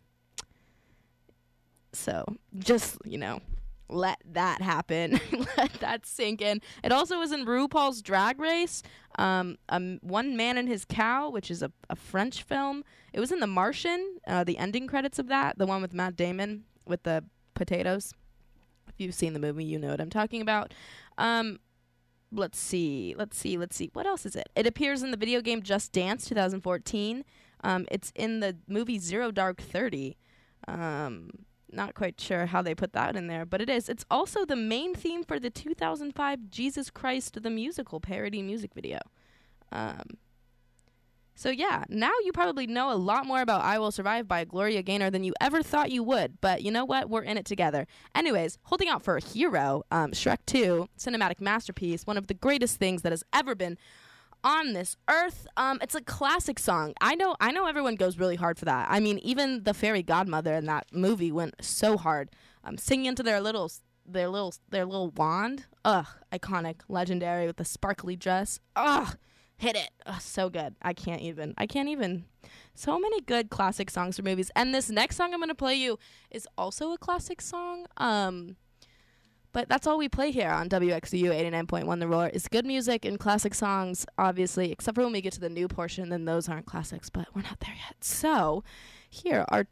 So 1.93 2.25
just 2.57 2.97
you 3.05 3.17
know, 3.17 3.41
let 3.89 4.16
that 4.33 4.61
happen. 4.61 5.19
let 5.57 5.73
that 5.75 6.05
sink 6.05 6.41
in. 6.41 6.61
It 6.83 6.91
also 6.91 7.19
was 7.19 7.31
in 7.31 7.45
RuPaul's 7.45 8.01
Drag 8.01 8.39
Race. 8.39 8.83
Um, 9.17 9.57
um, 9.69 9.99
One 10.01 10.37
Man 10.37 10.57
and 10.57 10.67
His 10.67 10.85
Cow, 10.85 11.29
which 11.29 11.49
is 11.49 11.63
a, 11.63 11.71
a 11.89 11.95
French 11.95 12.43
film. 12.43 12.83
It 13.13 13.19
was 13.19 13.31
in 13.31 13.39
The 13.39 13.47
Martian. 13.47 14.17
Uh, 14.27 14.43
the 14.43 14.57
ending 14.57 14.87
credits 14.87 15.19
of 15.19 15.27
that, 15.27 15.57
the 15.57 15.65
one 15.65 15.81
with 15.81 15.93
Matt 15.93 16.15
Damon 16.15 16.65
with 16.85 17.03
the 17.03 17.23
potatoes. 17.53 18.13
If 18.87 18.95
you've 18.97 19.15
seen 19.15 19.33
the 19.33 19.39
movie, 19.39 19.65
you 19.65 19.79
know 19.79 19.89
what 19.89 20.01
I'm 20.01 20.09
talking 20.09 20.41
about. 20.41 20.73
Um, 21.17 21.59
let's 22.31 22.59
see, 22.59 23.15
let's 23.17 23.37
see, 23.37 23.57
let's 23.57 23.75
see. 23.75 23.89
What 23.93 24.05
else 24.05 24.25
is 24.25 24.35
it? 24.35 24.49
It 24.55 24.67
appears 24.67 25.03
in 25.03 25.11
the 25.11 25.17
video 25.17 25.41
game 25.41 25.61
Just 25.61 25.91
Dance 25.91 26.25
2014. 26.25 27.23
Um, 27.63 27.85
it's 27.91 28.11
in 28.15 28.39
the 28.39 28.57
movie 28.67 28.99
Zero 28.99 29.31
Dark 29.31 29.61
Thirty. 29.61 30.17
Um, 30.67 31.29
not 31.71 31.93
quite 31.95 32.19
sure 32.19 32.45
how 32.45 32.61
they 32.61 32.75
put 32.75 32.93
that 32.93 33.15
in 33.15 33.27
there, 33.27 33.45
but 33.45 33.61
it 33.61 33.69
is. 33.69 33.89
It's 33.89 34.05
also 34.09 34.45
the 34.45 34.55
main 34.55 34.95
theme 34.95 35.23
for 35.23 35.39
the 35.39 35.49
2005 35.49 36.49
Jesus 36.49 36.89
Christ 36.89 37.41
the 37.41 37.49
Musical 37.49 37.99
parody 37.99 38.41
music 38.41 38.73
video. 38.73 38.99
Um, 39.71 40.17
so 41.37 41.49
yeah, 41.49 41.83
now 41.87 42.11
you 42.25 42.31
probably 42.31 42.65
know 42.65 42.91
a 42.91 42.95
lot 42.95 43.27
more 43.27 43.41
about 43.41 43.63
I 43.63 43.77
Will 43.77 43.91
Survive 43.91 44.27
by 44.27 44.43
Gloria 44.43 44.81
Gaynor 44.81 45.11
than 45.11 45.23
you 45.23 45.33
ever 45.39 45.61
thought 45.61 45.91
you 45.91 46.01
would. 46.01 46.41
But 46.41 46.63
you 46.63 46.71
know 46.71 46.83
what? 46.83 47.11
We're 47.11 47.21
in 47.21 47.37
it 47.37 47.45
together. 47.45 47.85
Anyways, 48.15 48.57
holding 48.63 48.89
out 48.89 49.03
for 49.03 49.17
a 49.17 49.21
hero, 49.23 49.83
um, 49.91 50.13
Shrek 50.13 50.39
2, 50.47 50.89
cinematic 50.97 51.39
masterpiece, 51.39 52.07
one 52.07 52.17
of 52.17 52.25
the 52.25 52.33
greatest 52.33 52.77
things 52.77 53.03
that 53.03 53.11
has 53.11 53.23
ever 53.33 53.53
been 53.53 53.77
on 54.47 54.71
this 54.71 54.95
earth. 55.09 55.45
Um, 55.57 55.77
it's 55.81 55.93
a 55.93 56.01
classic 56.01 56.57
song. 56.57 56.93
I 57.01 57.15
know. 57.15 57.35
I 57.41 57.51
know 57.51 57.67
everyone 57.67 57.95
goes 57.95 58.17
really 58.17 58.37
hard 58.37 58.57
for 58.57 58.63
that. 58.63 58.87
I 58.89 59.01
mean, 59.01 59.19
even 59.19 59.63
the 59.63 59.73
fairy 59.73 60.01
godmother 60.01 60.53
in 60.55 60.65
that 60.67 60.87
movie 60.93 61.33
went 61.33 61.55
so 61.59 61.97
hard, 61.97 62.29
um, 62.63 62.77
singing 62.77 63.07
into 63.07 63.23
their 63.23 63.41
little, 63.41 63.69
their 64.05 64.29
little, 64.29 64.53
their 64.69 64.85
little 64.85 65.09
wand. 65.11 65.65
Ugh, 65.83 66.07
iconic, 66.31 66.77
legendary 66.87 67.45
with 67.45 67.57
the 67.57 67.65
sparkly 67.65 68.15
dress. 68.15 68.61
Ugh, 68.77 69.17
hit 69.57 69.75
it. 69.75 69.89
Ugh, 70.05 70.21
so 70.21 70.49
good. 70.49 70.75
I 70.81 70.93
can't 70.93 71.21
even. 71.21 71.53
I 71.57 71.67
can't 71.67 71.89
even. 71.89 72.23
So 72.73 72.97
many 72.97 73.19
good 73.19 73.49
classic 73.49 73.89
songs 73.89 74.15
for 74.15 74.23
movies. 74.23 74.49
And 74.55 74.73
this 74.73 74.89
next 74.89 75.17
song 75.17 75.33
I'm 75.33 75.41
gonna 75.41 75.55
play 75.55 75.75
you 75.75 75.99
is 76.31 76.47
also 76.57 76.93
a 76.93 76.97
classic 76.97 77.41
song. 77.41 77.85
Um. 77.97 78.55
But 79.53 79.69
that's 79.69 79.87
all 79.87 79.97
we 79.97 80.09
play 80.09 80.31
here 80.31 80.49
on 80.49 80.69
WXVU 80.69 81.31
89.1 81.51 81.99
The 81.99 82.07
Roar 82.07 82.27
is 82.27 82.47
good 82.47 82.65
music 82.65 83.05
and 83.05 83.19
classic 83.19 83.53
songs, 83.55 84.05
obviously, 84.17 84.71
except 84.71 84.95
for 84.95 85.03
when 85.03 85.13
we 85.13 85.21
get 85.21 85.33
to 85.33 85.39
the 85.39 85.49
new 85.49 85.67
portion, 85.67 86.09
then 86.09 86.25
those 86.25 86.47
aren't 86.47 86.65
classics, 86.65 87.09
but 87.09 87.27
we're 87.33 87.41
not 87.41 87.59
there 87.59 87.75
yet. 87.75 88.03
So 88.03 88.63
here 89.09 89.45
are 89.49 89.67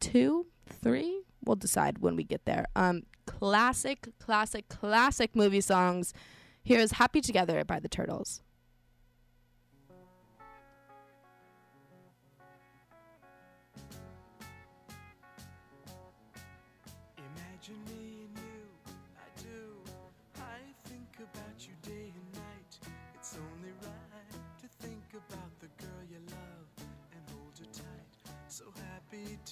two, 0.00 0.46
three, 0.68 1.22
we'll 1.44 1.56
decide 1.56 1.98
when 1.98 2.16
we 2.16 2.24
get 2.24 2.44
there. 2.44 2.66
Um, 2.74 3.02
classic, 3.26 4.08
classic, 4.18 4.68
classic 4.68 5.36
movie 5.36 5.60
songs. 5.60 6.12
Here 6.62 6.80
is 6.80 6.92
Happy 6.92 7.20
Together 7.20 7.64
by 7.64 7.78
the 7.78 7.88
Turtles. 7.88 8.42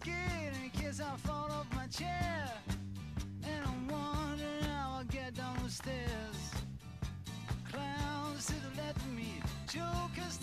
scared 0.00 0.54
in 0.62 0.70
case 0.70 1.00
I 1.00 1.16
fall 1.16 1.50
off 1.50 1.66
my 1.74 1.86
chair. 1.86 2.50
And 3.44 3.64
I'm 3.66 3.88
wondering 3.88 4.64
how 4.64 4.96
I'll 4.98 5.04
get 5.04 5.34
down 5.34 5.56
the 5.62 5.70
stairs. 5.70 6.38
Clowns 7.70 8.46
to 8.46 8.54
the 8.54 8.82
left 8.82 8.96
of 8.96 9.12
me, 9.12 9.42
jokers 9.68 10.36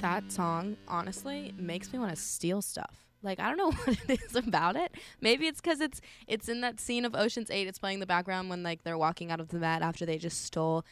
that 0.00 0.30
song 0.32 0.76
honestly 0.88 1.54
makes 1.56 1.92
me 1.92 1.98
want 1.98 2.10
to 2.10 2.16
steal 2.16 2.62
stuff. 2.62 3.06
Like 3.22 3.38
I 3.40 3.48
don't 3.48 3.56
know 3.56 3.70
what 3.84 3.98
it 4.08 4.20
is 4.22 4.36
about 4.36 4.76
it. 4.76 4.94
Maybe 5.20 5.46
it's 5.46 5.60
because 5.60 5.80
it's 5.80 6.00
it's 6.26 6.48
in 6.48 6.60
that 6.62 6.80
scene 6.80 7.04
of 7.04 7.14
Ocean's 7.14 7.50
Eight. 7.50 7.66
It's 7.66 7.78
playing 7.78 7.94
in 7.94 8.00
the 8.00 8.06
background 8.06 8.50
when 8.50 8.62
like 8.62 8.82
they're 8.82 8.98
walking 8.98 9.30
out 9.30 9.40
of 9.40 9.48
the 9.48 9.58
Met 9.58 9.82
after 9.82 10.06
they 10.06 10.18
just 10.18 10.44
stole 10.44 10.84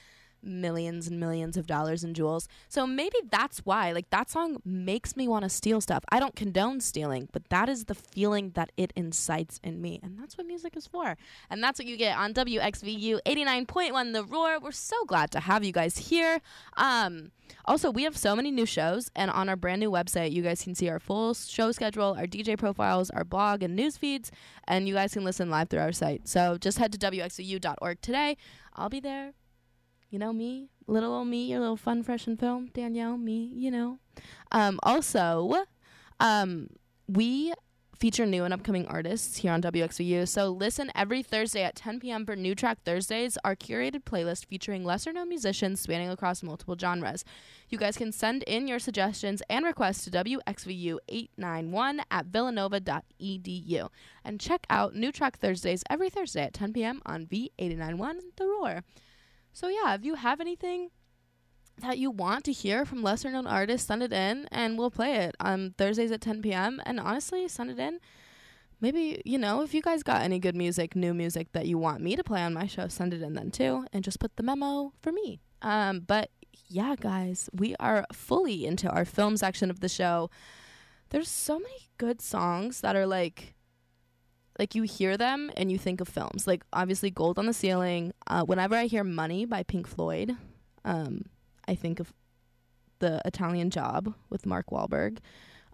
millions 0.43 1.07
and 1.09 1.18
millions 1.18 1.57
of 1.57 1.66
dollars 1.66 2.05
in 2.05 2.14
jewels. 2.14 2.49
So 2.68 2.86
maybe 2.86 3.16
that's 3.30 3.59
why. 3.61 3.93
Like 3.93 4.11
that 4.11 4.30
song 4.30 4.59
makes 4.64 5.16
me 5.16 5.28
want 5.28 5.45
to 5.45 5.49
steal 5.49 5.80
stuff. 5.80 6.05
I 6.11 6.20
don't 6.20 6.36
condone 6.36 6.80
stealing, 6.80 7.28
but 7.32 7.49
that 7.51 7.68
is 7.68 7.84
the 7.84 7.95
feeling 7.95 8.51
that 8.51 8.70
it 8.76 8.93
incites 8.97 9.61
in 9.62 9.80
me. 9.80 10.01
And 10.03 10.18
that's 10.18 10.36
what 10.36 10.47
music 10.47 10.76
is 10.76 10.86
for. 10.86 11.16
And 11.51 11.62
that's 11.62 11.78
what 11.78 11.86
you 11.86 11.97
get 11.97 12.16
on 12.16 12.34
WXVU 12.34 13.20
89.1 13.26 14.12
The 14.12 14.24
Roar. 14.24 14.59
We're 14.61 14.72
so 14.72 15.05
glad 15.05 15.30
to 15.32 15.41
have 15.41 15.64
you 15.64 15.72
guys 15.72 15.99
here. 15.99 16.41
Um 16.76 17.32
also, 17.64 17.91
we 17.91 18.03
have 18.05 18.16
so 18.16 18.36
many 18.36 18.51
new 18.51 18.66
shows, 18.66 19.11
and 19.16 19.30
on 19.30 19.49
our 19.49 19.57
brand 19.57 19.80
new 19.80 19.91
website, 19.91 20.32
you 20.32 20.43
guys 20.43 20.62
can 20.62 20.74
see 20.74 20.89
our 20.89 20.99
full 20.99 21.34
show 21.34 21.72
schedule, 21.72 22.14
our 22.18 22.26
DJ 22.26 22.59
profiles, 22.59 23.11
our 23.11 23.24
blog, 23.24 23.62
and 23.62 23.74
news 23.74 23.97
feeds, 23.97 24.30
and 24.66 24.89
you 24.89 24.95
guys 24.95 25.14
can 25.14 25.24
listen 25.24 25.51
live 25.51 25.68
through 25.68 25.80
our 25.80 25.93
site. 25.93 26.28
So 26.28 26.59
just 26.59 26.78
head 26.78 26.93
to 26.93 26.99
wxvu.org 26.99 28.01
today. 28.01 28.36
I'll 28.74 28.89
be 28.89 29.01
there 29.01 29.32
you 30.11 30.18
know 30.18 30.32
me, 30.32 30.68
little 30.86 31.12
old 31.12 31.28
me, 31.28 31.46
your 31.46 31.61
little 31.61 31.76
fun, 31.76 32.02
fresh, 32.02 32.26
and 32.26 32.38
film, 32.38 32.70
Danielle, 32.72 33.16
me, 33.16 33.52
you 33.54 33.70
know. 33.70 33.98
Um, 34.52 34.80
also, 34.82 35.64
um, 36.20 36.70
we 37.06 37.52
feature 37.98 38.24
new 38.24 38.44
and 38.44 38.54
upcoming 38.54 38.86
artists 38.86 39.38
here 39.38 39.50
on 39.52 39.61
WXVU. 39.61 40.28
So 40.28 40.48
listen 40.50 40.90
every 40.94 41.22
Thursday 41.22 41.64
at 41.64 41.74
10 41.74 41.98
p.m. 41.98 42.24
for 42.24 42.36
New 42.36 42.54
Track 42.54 42.84
Thursdays, 42.84 43.36
our 43.44 43.56
curated 43.56 44.04
playlist 44.04 44.46
featuring 44.46 44.84
lesser 44.84 45.12
known 45.12 45.28
musicians 45.28 45.80
spanning 45.80 46.09
across 46.09 46.42
multiple 46.42 46.76
genres. 46.78 47.24
You 47.68 47.76
guys 47.76 47.96
can 47.96 48.12
send 48.12 48.44
in 48.44 48.68
your 48.68 48.78
suggestions 48.78 49.42
and 49.50 49.64
requests 49.64 50.04
to 50.04 50.11
WXVU891 50.12 52.00
at 52.11 52.26
villanova.edu. 52.26 53.88
And 54.24 54.40
check 54.40 54.64
out 54.70 54.94
New 54.94 55.11
Track 55.11 55.38
Thursdays 55.38 55.82
every 55.90 56.09
Thursday 56.09 56.42
at 56.42 56.54
10 56.54 56.72
p.m. 56.72 57.02
on 57.04 57.26
V891 57.26 58.20
The 58.36 58.46
Roar. 58.46 58.84
So 59.59 59.66
yeah, 59.66 59.92
if 59.94 60.04
you 60.04 60.14
have 60.14 60.40
anything 60.40 60.90
that 61.78 61.98
you 61.98 62.12
want 62.12 62.44
to 62.44 62.52
hear 62.52 62.84
from 62.84 63.02
lesser 63.02 63.28
known 63.28 63.48
artists, 63.48 63.88
send 63.88 64.04
it 64.04 64.12
in 64.12 64.46
and 64.52 64.78
we'll 64.78 64.92
play 64.92 65.16
it 65.16 65.34
on 65.40 65.74
Thursdays 65.76 66.12
at 66.12 66.20
10 66.20 66.42
p.m. 66.42 66.80
And 66.86 67.00
honestly, 67.00 67.48
send 67.48 67.72
it 67.72 67.78
in. 67.80 67.98
Maybe, 68.80 69.20
you 69.24 69.36
know, 69.36 69.62
if 69.62 69.74
you 69.74 69.82
guys 69.82 70.04
got 70.04 70.22
any 70.22 70.38
good 70.38 70.54
music, 70.54 70.94
new 70.94 71.12
music 71.12 71.50
that 71.54 71.66
you 71.66 71.76
want 71.76 72.02
me 72.02 72.14
to 72.14 72.22
play 72.22 72.40
on 72.40 72.54
my 72.54 72.68
show, 72.68 72.86
send 72.86 73.12
it 73.12 73.20
in 73.20 73.34
then 73.34 73.50
too. 73.50 73.84
And 73.92 74.04
just 74.04 74.20
put 74.20 74.36
the 74.36 74.44
memo 74.44 74.92
for 75.00 75.11
me. 75.11 75.40
Um, 75.61 76.04
but 76.06 76.30
yeah, 76.68 76.94
guys, 76.94 77.50
we 77.52 77.74
are 77.80 78.06
fully 78.12 78.64
into 78.64 78.88
our 78.88 79.04
film 79.04 79.36
section 79.36 79.70
of 79.70 79.80
the 79.80 79.88
show. 79.88 80.30
There's 81.11 81.28
so 81.28 81.59
many 81.59 81.88
good 81.96 82.20
songs 82.20 82.80
that 82.82 82.94
are 82.94 83.09
like 83.09 83.56
like 84.59 84.74
you 84.74 84.82
hear 84.82 85.16
them 85.16 85.50
and 85.56 85.70
you 85.70 85.78
think 85.78 86.00
of 86.00 86.09
films. 86.09 86.46
Like 86.46 86.62
obviously 86.72 87.11
gold 87.11 87.38
on 87.38 87.46
the 87.46 87.52
ceiling 87.52 88.12
uh, 88.26 88.44
whenever 88.44 88.74
i 88.74 88.86
hear 88.86 89.04
money 89.04 89.44
by 89.44 89.62
pink 89.62 89.86
floyd 89.86 90.36
um, 90.84 91.26
i 91.66 91.74
think 91.74 92.00
of 92.00 92.12
the 92.98 93.22
italian 93.24 93.70
job 93.70 94.14
with 94.30 94.46
mark 94.46 94.66
Wahlberg. 94.70 95.18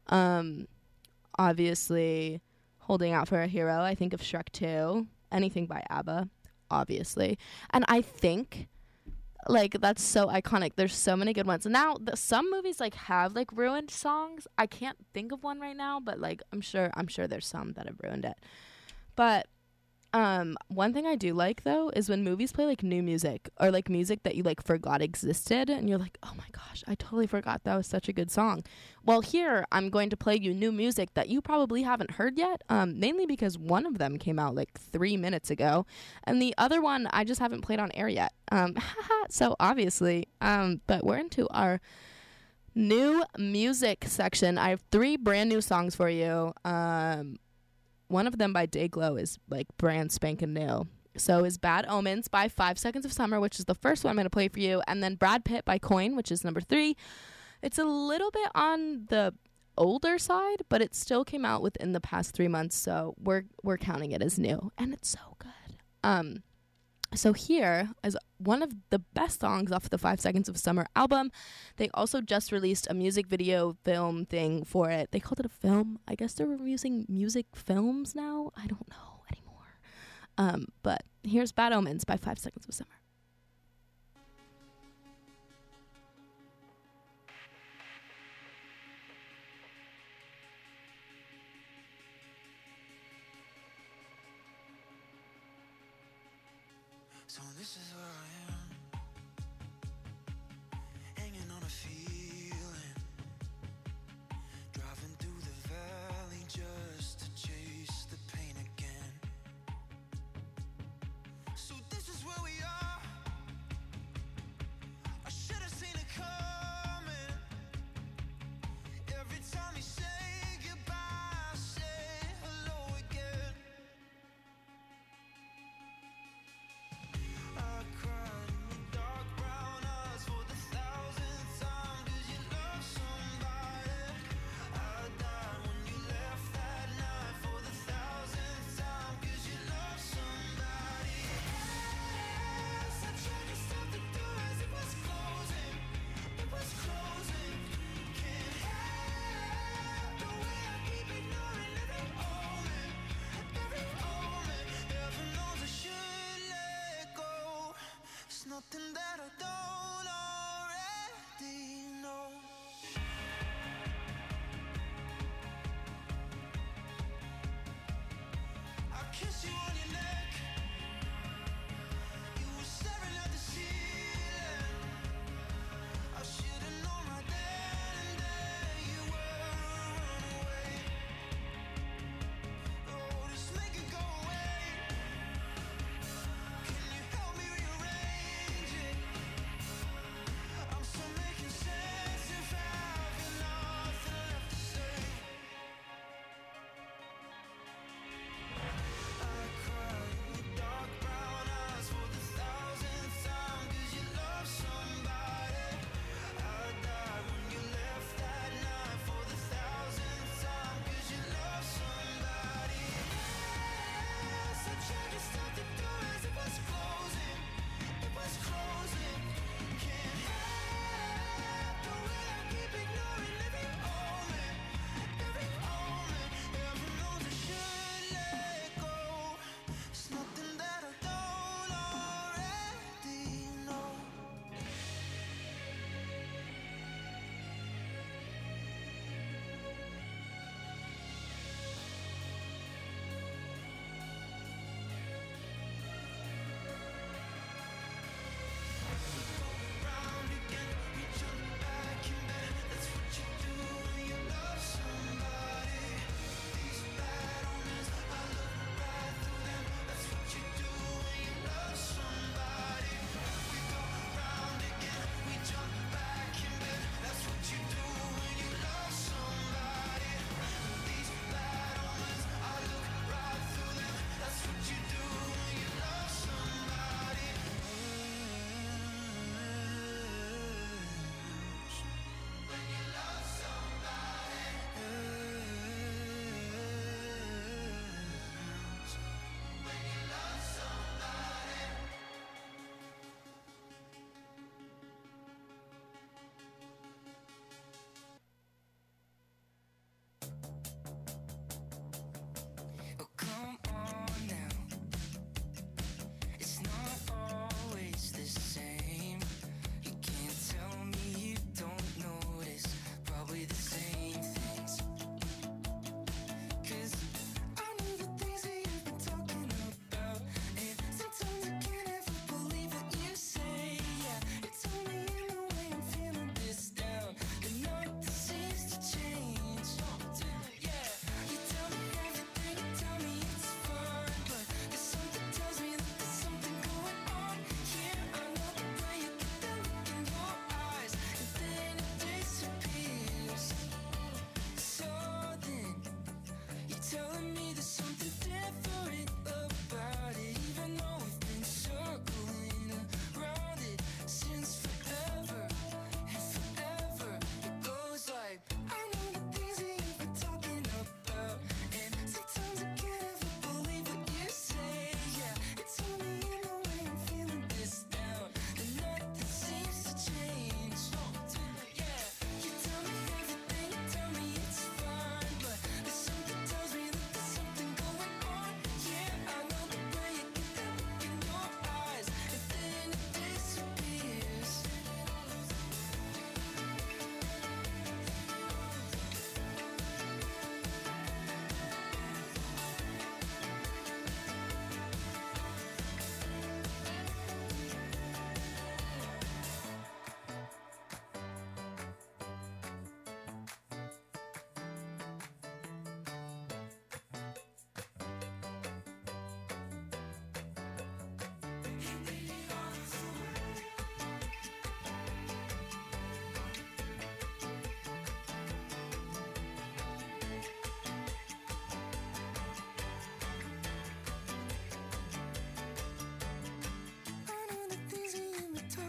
Um, 0.09 0.69
obviously 1.39 2.41
holding 2.79 3.13
out 3.13 3.29
for 3.29 3.41
a 3.41 3.47
hero 3.47 3.81
i 3.81 3.95
think 3.95 4.13
of 4.13 4.21
shrek 4.21 4.51
2 4.53 5.07
anything 5.33 5.67
by 5.67 5.83
abba 5.89 6.29
obviously. 6.71 7.39
And 7.71 7.85
i 7.89 8.03
think 8.03 8.69
like 9.47 9.79
that's 9.79 10.03
so 10.03 10.29
iconic. 10.29 10.73
There's 10.77 10.95
so 10.95 11.15
many 11.17 11.35
good 11.35 11.47
ones. 11.47 11.67
Now 11.67 11.97
the, 12.01 12.17
some 12.17 12.51
movies 12.51 12.81
like 12.81 12.95
have 12.95 13.35
like 13.35 13.53
ruined 13.53 13.91
songs. 13.91 14.47
I 14.57 14.67
can't 14.67 14.97
think 15.13 15.33
of 15.33 15.43
one 15.43 15.61
right 15.61 15.77
now 15.77 16.01
but 16.01 16.19
like 16.19 16.43
i'm 16.53 16.61
sure 16.61 16.91
i'm 16.95 17.07
sure 17.07 17.27
there's 17.27 17.47
some 17.47 17.73
that 17.73 17.87
have 17.87 18.01
ruined 18.03 18.25
it 18.25 18.37
but 19.17 19.47
um 20.15 20.57
one 20.69 20.93
thing 20.93 21.07
I 21.07 21.17
do 21.17 21.35
like 21.35 21.65
though 21.65 21.91
is 21.91 22.09
when 22.09 22.23
movies 22.23 22.53
play 22.53 22.67
like 22.67 22.85
new 22.85 23.03
music 23.03 23.51
or 23.61 23.73
like 23.73 23.89
music 23.91 24.23
that 24.23 24.37
you 24.37 24.45
like 24.45 24.63
forgot 24.63 25.03
existed 25.03 25.69
and 25.69 25.89
you're 25.89 25.99
like, 25.99 26.19
"Oh 26.23 26.33
my 26.37 26.45
gosh, 26.53 26.85
I 26.87 26.95
totally 26.95 27.27
forgot 27.27 27.65
that 27.65 27.77
was 27.77 27.89
such 27.89 28.09
a 28.09 28.13
good 28.13 28.31
song." 28.31 28.63
Well, 29.05 29.23
here 29.23 29.67
I'm 29.73 29.91
going 29.91 30.11
to 30.11 30.17
play 30.17 30.37
you 30.37 30.55
new 30.55 30.71
music 30.71 31.13
that 31.15 31.29
you 31.29 31.41
probably 31.43 31.83
haven't 31.83 32.13
heard 32.13 32.39
yet, 32.39 32.63
um 32.69 33.01
mainly 33.01 33.27
because 33.27 33.59
one 33.59 33.87
of 33.87 33.99
them 33.99 34.17
came 34.17 34.39
out 34.39 34.55
like 34.55 34.79
3 34.79 35.17
minutes 35.17 35.51
ago 35.51 35.85
and 36.23 36.41
the 36.41 36.55
other 36.57 36.81
one 36.81 37.09
I 37.13 37.25
just 37.25 37.41
haven't 37.41 37.63
played 37.63 37.81
on 37.81 37.91
air 37.93 38.09
yet. 38.09 38.33
Um 38.53 38.77
so 39.31 39.57
obviously, 39.59 40.29
um 40.41 40.81
but 40.87 41.05
we're 41.05 41.19
into 41.19 41.49
our 41.49 41.81
new 42.77 43.25
music 43.37 44.05
section. 44.07 44.59
I 44.59 44.71
have 44.71 44.83
3 44.93 45.17
brand 45.17 45.49
new 45.49 45.61
songs 45.61 45.97
for 45.97 46.09
you. 46.09 46.53
Um 46.65 47.39
one 48.15 48.29
of 48.29 48.39
them 48.39 48.53
by 48.53 48.65
Dayglow 48.65 49.21
is 49.21 49.41
like 49.51 49.67
brand 49.77 50.13
spanking 50.13 50.55
new. 50.55 50.87
So 51.17 51.45
is 51.45 51.59
Bad 51.59 51.85
Omens 51.89 52.29
by 52.29 52.49
Five 52.49 52.79
Seconds 52.79 53.05
of 53.05 53.13
Summer, 53.13 53.41
which 53.41 53.59
is 53.59 53.65
the 53.65 53.75
first 53.75 54.05
one 54.05 54.11
I'm 54.11 54.17
going 54.17 54.25
to 54.25 54.31
play 54.31 54.47
for 54.47 54.61
you, 54.61 54.83
and 54.87 55.03
then 55.03 55.17
Brad 55.17 55.45
Pitt 55.45 55.65
by 55.65 55.79
Coin, 55.79 56.15
which 56.15 56.31
is 56.31 56.45
number 56.45 56.61
three. 56.61 56.97
It's 57.61 57.77
a 57.77 57.85
little 57.85 58.31
bit 58.31 58.49
on 58.55 59.07
the 59.09 59.35
older 59.77 60.17
side, 60.19 60.63
but 60.69 60.81
it 60.81 60.95
still 60.95 61.25
came 61.25 61.45
out 61.45 61.61
within 61.61 61.93
the 61.93 62.01
past 62.01 62.35
three 62.35 62.47
months, 62.47 62.77
so 62.77 63.17
we're 63.19 63.45
we're 63.65 63.79
counting 63.79 64.13
it 64.13 64.23
as 64.23 64.39
new, 64.39 64.71
and 64.79 64.95
it's 64.95 65.09
so 65.09 65.37
good. 65.41 65.77
Um, 66.05 66.45
so 67.15 67.33
here 67.33 67.91
is 68.03 68.17
one 68.39 68.63
of 68.63 68.73
the 68.91 68.99
best 68.99 69.41
songs 69.41 69.73
off 69.73 69.91
the 69.91 69.99
Five 69.99 70.21
Seconds 70.21 70.49
of 70.49 70.57
Summer 70.57 70.87
album. 70.97 71.31
They 71.77 71.89
also 71.95 72.21
just 72.21 72.53
released 72.53 72.87
a 72.91 72.95
music 72.95 73.27
video 73.27 73.77
film 73.85 74.27
thing 74.27 74.65
for 74.65 74.91
it. 74.91 75.11
They 75.13 75.21
called 75.21 75.41
it 75.41 75.47
a 75.47 75.51
film. 75.51 75.99
I 76.09 76.15
guess 76.15 76.35
they're 76.35 76.55
using 76.57 77.07
music 77.09 77.47
films 77.55 78.15
now. 78.15 78.51
I 78.57 78.67
don't 78.67 78.89
know 78.89 79.23
anymore. 79.33 79.79
Um, 80.39 80.67
but 80.83 81.05
here's 81.23 81.53
Bad 81.53 81.73
Omens 81.73 82.05
by 82.05 82.17
Five 82.17 82.39
Seconds 82.39 82.67
of 82.67 82.75
Summer. 82.75 82.91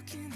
walking 0.05 0.34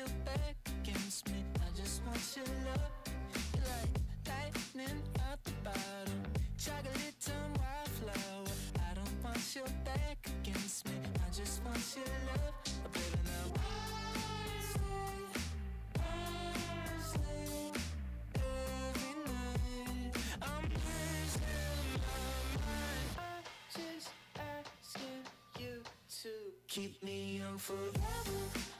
don't 0.00 0.08
want 0.08 0.24
you 0.24 0.24
back 0.24 0.56
against 0.82 1.28
me. 1.30 1.44
I 1.56 1.76
just 1.76 2.02
want 2.06 2.36
your 2.36 2.46
love. 2.66 2.90
You're 3.54 3.64
like 3.64 4.54
lightning 4.54 5.02
out 5.28 5.42
the 5.44 5.52
bottom. 5.64 6.22
Chocolate 6.58 7.14
tongue 7.20 7.56
wildflower. 7.58 8.56
I 8.90 8.94
don't 8.94 9.24
want 9.24 9.54
you 9.54 9.62
back 9.84 10.28
against 10.42 10.86
me. 10.86 10.94
I 11.16 11.30
just 11.34 11.64
want 11.64 11.96
your 11.96 12.04
love. 12.04 12.54
Oh, 12.66 12.88
baby, 12.92 13.18
now. 13.24 13.60
Keep 26.68 27.02
me 27.02 27.38
young 27.38 27.58
forever. 27.58 28.79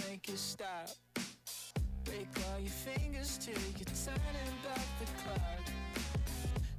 make 0.21 0.35
it 0.35 0.39
stop. 0.39 0.89
Break 2.03 2.27
all 2.51 2.59
your 2.59 2.69
fingers 2.69 3.37
till 3.37 3.53
you're 3.53 3.95
turning 4.05 4.55
back 4.63 4.85
the 4.99 5.05
clock. 5.23 5.65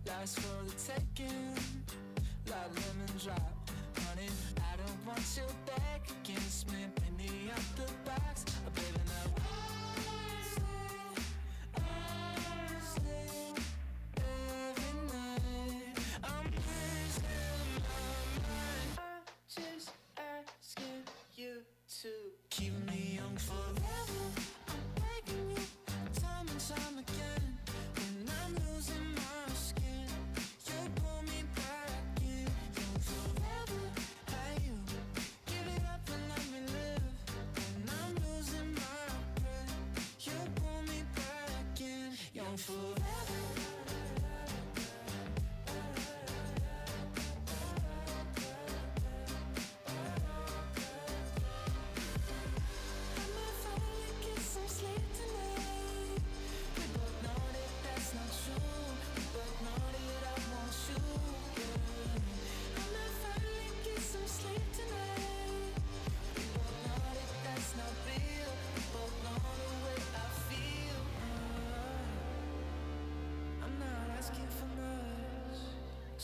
Life's 0.06 0.34
for 0.34 0.64
the 0.64 0.92
taking, 0.92 1.54
like 2.46 2.70
lemon 2.74 3.12
drop. 3.22 3.70
Honey, 3.98 4.28
I 4.58 4.76
don't 4.76 5.06
want 5.06 5.22
you 5.36 5.42
back 5.66 6.08
against 6.22 6.70
me. 6.70 6.78
Me 7.18 7.50
out 7.50 7.76
the 7.76 7.92
box, 8.04 8.44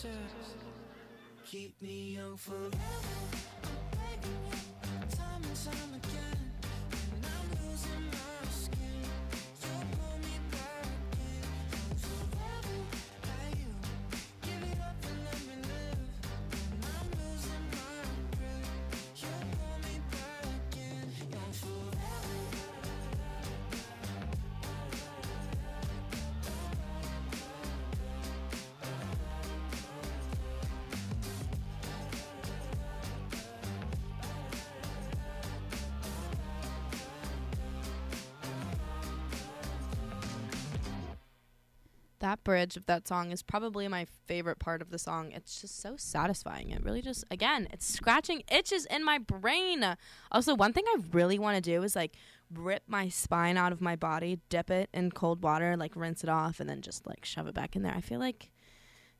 Just 0.00 0.54
keep 1.44 1.74
me 1.82 2.14
young 2.14 2.36
forever. 2.36 2.70
I'm 2.70 3.98
begging 3.98 4.38
you, 4.46 5.16
time 5.16 5.42
and 5.42 5.56
time 5.56 5.97
That 42.20 42.42
bridge 42.42 42.76
of 42.76 42.86
that 42.86 43.06
song 43.06 43.30
is 43.30 43.42
probably 43.42 43.86
my 43.86 44.06
favorite 44.26 44.58
part 44.58 44.82
of 44.82 44.90
the 44.90 44.98
song. 44.98 45.30
It's 45.32 45.60
just 45.60 45.80
so 45.80 45.94
satisfying. 45.96 46.70
It 46.70 46.82
really 46.82 47.00
just, 47.00 47.24
again, 47.30 47.68
it's 47.72 47.86
scratching 47.86 48.42
itches 48.50 48.86
in 48.86 49.04
my 49.04 49.18
brain. 49.18 49.96
Also, 50.32 50.54
one 50.54 50.72
thing 50.72 50.84
I 50.88 50.98
really 51.12 51.38
want 51.38 51.56
to 51.56 51.60
do 51.60 51.82
is 51.82 51.94
like 51.94 52.14
rip 52.52 52.82
my 52.88 53.08
spine 53.08 53.56
out 53.56 53.72
of 53.72 53.80
my 53.80 53.94
body, 53.94 54.40
dip 54.48 54.70
it 54.70 54.88
in 54.92 55.12
cold 55.12 55.42
water, 55.42 55.76
like 55.76 55.94
rinse 55.94 56.24
it 56.24 56.30
off, 56.30 56.58
and 56.60 56.68
then 56.68 56.82
just 56.82 57.06
like 57.06 57.24
shove 57.24 57.46
it 57.46 57.54
back 57.54 57.76
in 57.76 57.82
there. 57.82 57.94
I 57.94 58.00
feel 58.00 58.18
like 58.18 58.50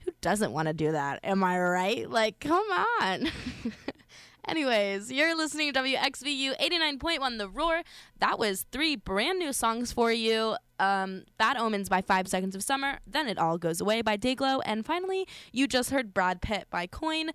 who 0.01 0.13
doesn't 0.21 0.53
want 0.53 0.69
to 0.69 0.75
do 0.75 0.93
that? 0.93 1.21
Am 1.23 1.43
I 1.45 1.59
right? 1.59 2.09
Like, 2.09 2.41
come 2.41 2.65
on. 3.01 3.29
Anyways, 4.49 5.13
you're 5.13 5.37
listening 5.37 5.73
to 5.73 5.81
WXVU 5.81 6.59
89.1 6.59 7.39
The 7.39 7.49
Roar. 7.49 7.83
That 8.19 8.39
was 8.39 8.65
three 8.73 8.97
brand 8.97 9.39
new 9.39 9.53
songs 9.53 9.93
for 9.93 10.11
you. 10.11 10.57
Um, 10.79 11.25
Bad 11.39 11.57
Omens 11.57 11.89
by 11.89 12.03
Five 12.03 12.29
Seconds 12.29 12.55
of 12.55 12.63
Summer, 12.63 12.99
Then 13.07 13.29
It 13.29 13.39
All 13.39 13.59
Goes 13.59 13.81
Away 13.81 14.03
by 14.03 14.17
Dayglow, 14.17 14.61
and 14.65 14.85
finally, 14.85 15.27
you 15.53 15.67
just 15.67 15.91
heard 15.91 16.15
Brad 16.15 16.41
Pitt 16.41 16.67
by 16.71 16.87
Coin. 16.87 17.31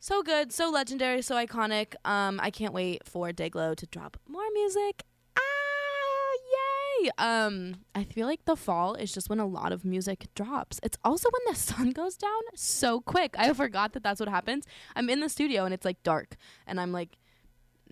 So 0.00 0.22
good, 0.22 0.52
so 0.52 0.70
legendary, 0.70 1.22
so 1.22 1.34
iconic. 1.34 1.94
Um, 2.04 2.38
I 2.42 2.50
can't 2.50 2.74
wait 2.74 3.06
for 3.06 3.30
Dayglow 3.32 3.74
to 3.76 3.86
drop 3.86 4.18
more 4.28 4.42
music. 4.52 5.02
Ah, 5.34 7.00
yay! 7.00 7.10
Um, 7.16 7.76
I 7.94 8.04
feel 8.04 8.26
like 8.26 8.44
the 8.44 8.54
fall 8.54 8.96
is 8.96 9.14
just 9.14 9.30
when 9.30 9.40
a 9.40 9.46
lot 9.46 9.72
of 9.72 9.82
music 9.82 10.26
drops. 10.34 10.78
It's 10.82 10.98
also 11.04 11.30
when 11.30 11.54
the 11.54 11.58
sun 11.58 11.90
goes 11.90 12.18
down 12.18 12.42
so 12.54 13.00
quick. 13.00 13.34
I 13.38 13.50
forgot 13.54 13.94
that 13.94 14.02
that's 14.02 14.20
what 14.20 14.28
happens. 14.28 14.66
I'm 14.94 15.08
in 15.08 15.20
the 15.20 15.30
studio 15.30 15.64
and 15.64 15.72
it's 15.72 15.86
like 15.86 16.02
dark, 16.02 16.36
and 16.66 16.78
I'm 16.78 16.92
like, 16.92 17.16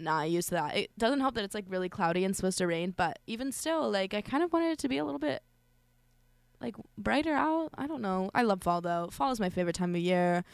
not 0.02 0.30
used 0.30 0.48
to 0.50 0.56
that. 0.56 0.76
It 0.76 0.90
doesn't 0.98 1.20
help 1.20 1.34
that 1.34 1.44
it's 1.44 1.54
like 1.54 1.66
really 1.68 1.88
cloudy 1.88 2.24
and 2.24 2.34
supposed 2.36 2.58
to 2.58 2.66
rain, 2.66 2.94
but 2.96 3.18
even 3.26 3.52
still, 3.52 3.90
like 3.90 4.14
I 4.14 4.20
kind 4.20 4.42
of 4.42 4.52
wanted 4.52 4.72
it 4.72 4.78
to 4.80 4.88
be 4.88 4.98
a 4.98 5.04
little 5.04 5.18
bit 5.18 5.42
like 6.60 6.76
brighter 6.96 7.34
out. 7.34 7.70
I 7.76 7.86
don't 7.86 8.02
know. 8.02 8.30
I 8.34 8.42
love 8.42 8.62
fall 8.62 8.80
though. 8.80 9.08
Fall 9.10 9.32
is 9.32 9.40
my 9.40 9.50
favorite 9.50 9.74
time 9.74 9.94
of 9.94 10.00
year. 10.00 10.44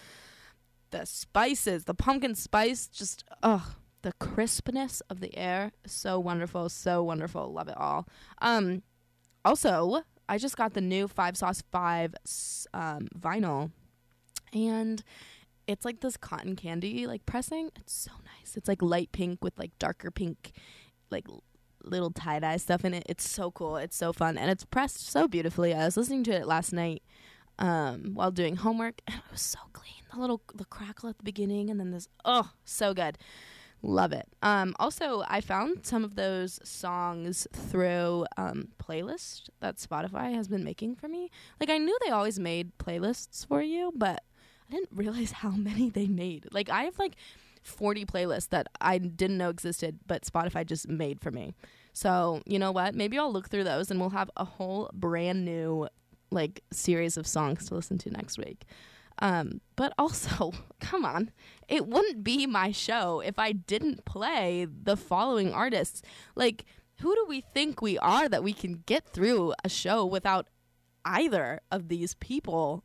The 0.90 1.04
spices, 1.04 1.84
the 1.84 1.94
pumpkin 1.94 2.34
spice, 2.34 2.88
just 2.88 3.24
ugh, 3.42 3.74
the 4.02 4.12
crispness 4.14 5.02
of 5.10 5.20
the 5.20 5.36
air, 5.36 5.72
so 5.86 6.18
wonderful, 6.18 6.68
so 6.70 7.02
wonderful. 7.02 7.52
Love 7.52 7.68
it 7.68 7.76
all. 7.76 8.08
Um, 8.40 8.82
also, 9.44 10.02
I 10.28 10.38
just 10.38 10.56
got 10.56 10.74
the 10.74 10.80
new 10.80 11.08
Five 11.08 11.36
Sauce 11.36 11.62
Five 11.70 12.14
um, 12.72 13.08
vinyl, 13.18 13.70
and 14.52 15.02
it's 15.68 15.84
like 15.84 16.00
this 16.00 16.16
cotton 16.16 16.56
candy 16.56 17.06
like 17.06 17.26
pressing. 17.26 17.70
It's 17.76 17.92
so 17.92 18.10
nice. 18.24 18.56
It's 18.56 18.66
like 18.66 18.82
light 18.82 19.12
pink 19.12 19.44
with 19.44 19.56
like 19.58 19.78
darker 19.78 20.10
pink, 20.10 20.52
like 21.10 21.26
little 21.84 22.10
tie 22.10 22.40
dye 22.40 22.56
stuff 22.56 22.84
in 22.84 22.94
it. 22.94 23.04
It's 23.08 23.28
so 23.28 23.50
cool. 23.50 23.76
It's 23.76 23.96
so 23.96 24.12
fun, 24.12 24.38
and 24.38 24.50
it's 24.50 24.64
pressed 24.64 25.06
so 25.06 25.28
beautifully. 25.28 25.74
I 25.74 25.84
was 25.84 25.96
listening 25.96 26.24
to 26.24 26.32
it 26.32 26.46
last 26.46 26.72
night 26.72 27.02
um, 27.58 28.12
while 28.14 28.30
doing 28.30 28.56
homework, 28.56 29.02
and 29.06 29.18
it 29.18 29.30
was 29.30 29.42
so 29.42 29.58
clean. 29.72 29.92
The 30.12 30.18
little 30.18 30.40
the 30.54 30.64
crackle 30.64 31.10
at 31.10 31.18
the 31.18 31.24
beginning, 31.24 31.68
and 31.70 31.78
then 31.78 31.90
this 31.90 32.08
oh, 32.24 32.50
so 32.64 32.94
good. 32.94 33.18
Love 33.80 34.12
it. 34.12 34.26
Um, 34.42 34.74
also, 34.80 35.22
I 35.28 35.40
found 35.40 35.86
some 35.86 36.02
of 36.02 36.16
those 36.16 36.58
songs 36.64 37.46
through 37.52 38.26
um, 38.36 38.70
playlist 38.82 39.50
that 39.60 39.76
Spotify 39.76 40.34
has 40.34 40.48
been 40.48 40.64
making 40.64 40.96
for 40.96 41.06
me. 41.06 41.30
Like 41.60 41.70
I 41.70 41.78
knew 41.78 41.96
they 42.04 42.10
always 42.10 42.40
made 42.40 42.76
playlists 42.78 43.46
for 43.46 43.62
you, 43.62 43.92
but 43.94 44.24
I 44.68 44.72
didn't 44.74 44.90
realize 44.92 45.32
how 45.32 45.50
many 45.56 45.90
they 45.90 46.06
made. 46.06 46.48
Like 46.52 46.70
I 46.70 46.84
have 46.84 46.98
like 46.98 47.16
40 47.62 48.04
playlists 48.06 48.48
that 48.50 48.68
I 48.80 48.98
didn't 48.98 49.38
know 49.38 49.50
existed, 49.50 49.98
but 50.06 50.22
Spotify 50.22 50.66
just 50.66 50.88
made 50.88 51.20
for 51.20 51.30
me. 51.30 51.54
So, 51.92 52.42
you 52.46 52.58
know 52.58 52.72
what? 52.72 52.94
Maybe 52.94 53.18
I'll 53.18 53.32
look 53.32 53.48
through 53.48 53.64
those 53.64 53.90
and 53.90 53.98
we'll 54.00 54.10
have 54.10 54.30
a 54.36 54.44
whole 54.44 54.90
brand 54.94 55.44
new 55.44 55.88
like 56.30 56.62
series 56.70 57.16
of 57.16 57.26
songs 57.26 57.68
to 57.68 57.74
listen 57.74 57.98
to 57.98 58.10
next 58.10 58.38
week. 58.38 58.64
Um, 59.20 59.60
but 59.76 59.92
also, 59.98 60.52
come 60.80 61.04
on, 61.04 61.30
it 61.68 61.86
wouldn't 61.86 62.22
be 62.22 62.46
my 62.46 62.70
show 62.70 63.20
if 63.20 63.38
I 63.38 63.52
didn't 63.52 64.04
play 64.04 64.66
the 64.70 64.96
following 64.96 65.52
artists. 65.52 66.02
Like, 66.36 66.64
who 67.00 67.14
do 67.14 67.26
we 67.28 67.40
think 67.40 67.80
we 67.80 67.98
are 67.98 68.28
that 68.28 68.42
we 68.42 68.52
can 68.52 68.82
get 68.86 69.08
through 69.08 69.54
a 69.64 69.68
show 69.68 70.04
without 70.04 70.48
either 71.04 71.60
of 71.70 71.88
these 71.88 72.14
people? 72.14 72.84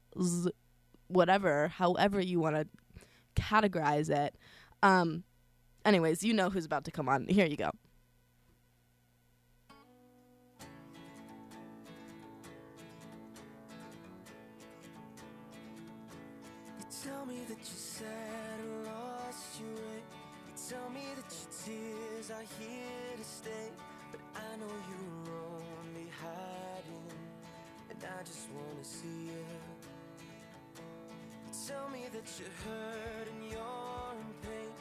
Whatever, 1.14 1.68
however 1.68 2.20
you 2.20 2.40
want 2.40 2.56
to 2.56 2.68
categorize 3.36 4.10
it. 4.10 4.36
Um, 4.82 5.24
anyways, 5.86 6.24
you 6.24 6.34
know 6.34 6.50
who's 6.50 6.66
about 6.66 6.86
to 6.86 6.92
come 6.92 7.08
on. 7.08 7.28
Here 7.28 7.46
you 7.46 7.58
go. 7.58 7.72
Tell 17.04 17.26
me 17.26 17.40
that 17.50 17.58
you're 17.58 17.66
sad 17.66 18.54
lost 18.86 19.60
your 19.60 19.76
way. 19.76 20.00
You 20.48 20.54
tell 20.70 20.90
me 20.90 21.02
that 21.18 21.36
your 21.36 21.52
tears 21.66 22.32
are 22.32 22.48
here 22.58 23.18
to 23.18 23.24
stay. 23.24 23.72
But 24.10 24.22
I 24.36 24.56
know 24.56 24.72
you're 24.90 25.34
only 25.84 26.08
hiding, 26.22 27.12
and 27.90 28.00
I 28.02 28.24
just 28.24 28.48
wanna 28.52 28.84
see 28.84 29.32
you. 29.32 29.53
Tell 31.74 31.90
me 31.90 32.06
that 32.14 32.28
you're 32.38 32.56
hurt 32.66 33.28
and 33.34 33.52
you're 33.52 34.14
in 34.22 34.34
pain, 34.46 34.72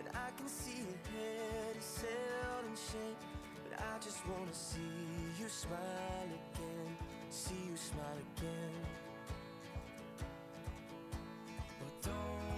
and 0.00 0.08
I 0.14 0.28
can 0.36 0.46
see 0.46 0.84
your 0.84 1.00
head 1.10 1.76
is 1.78 2.04
held 2.04 2.64
in 2.68 2.76
shame. 2.76 3.16
But 3.64 3.80
I 3.80 3.98
just 4.04 4.20
wanna 4.28 4.52
see 4.52 4.80
you 5.40 5.48
smile 5.48 6.28
again, 6.28 6.96
see 7.30 7.62
you 7.70 7.76
smile 7.78 8.18
again. 8.36 8.84
But 11.80 12.02
don't 12.02 12.51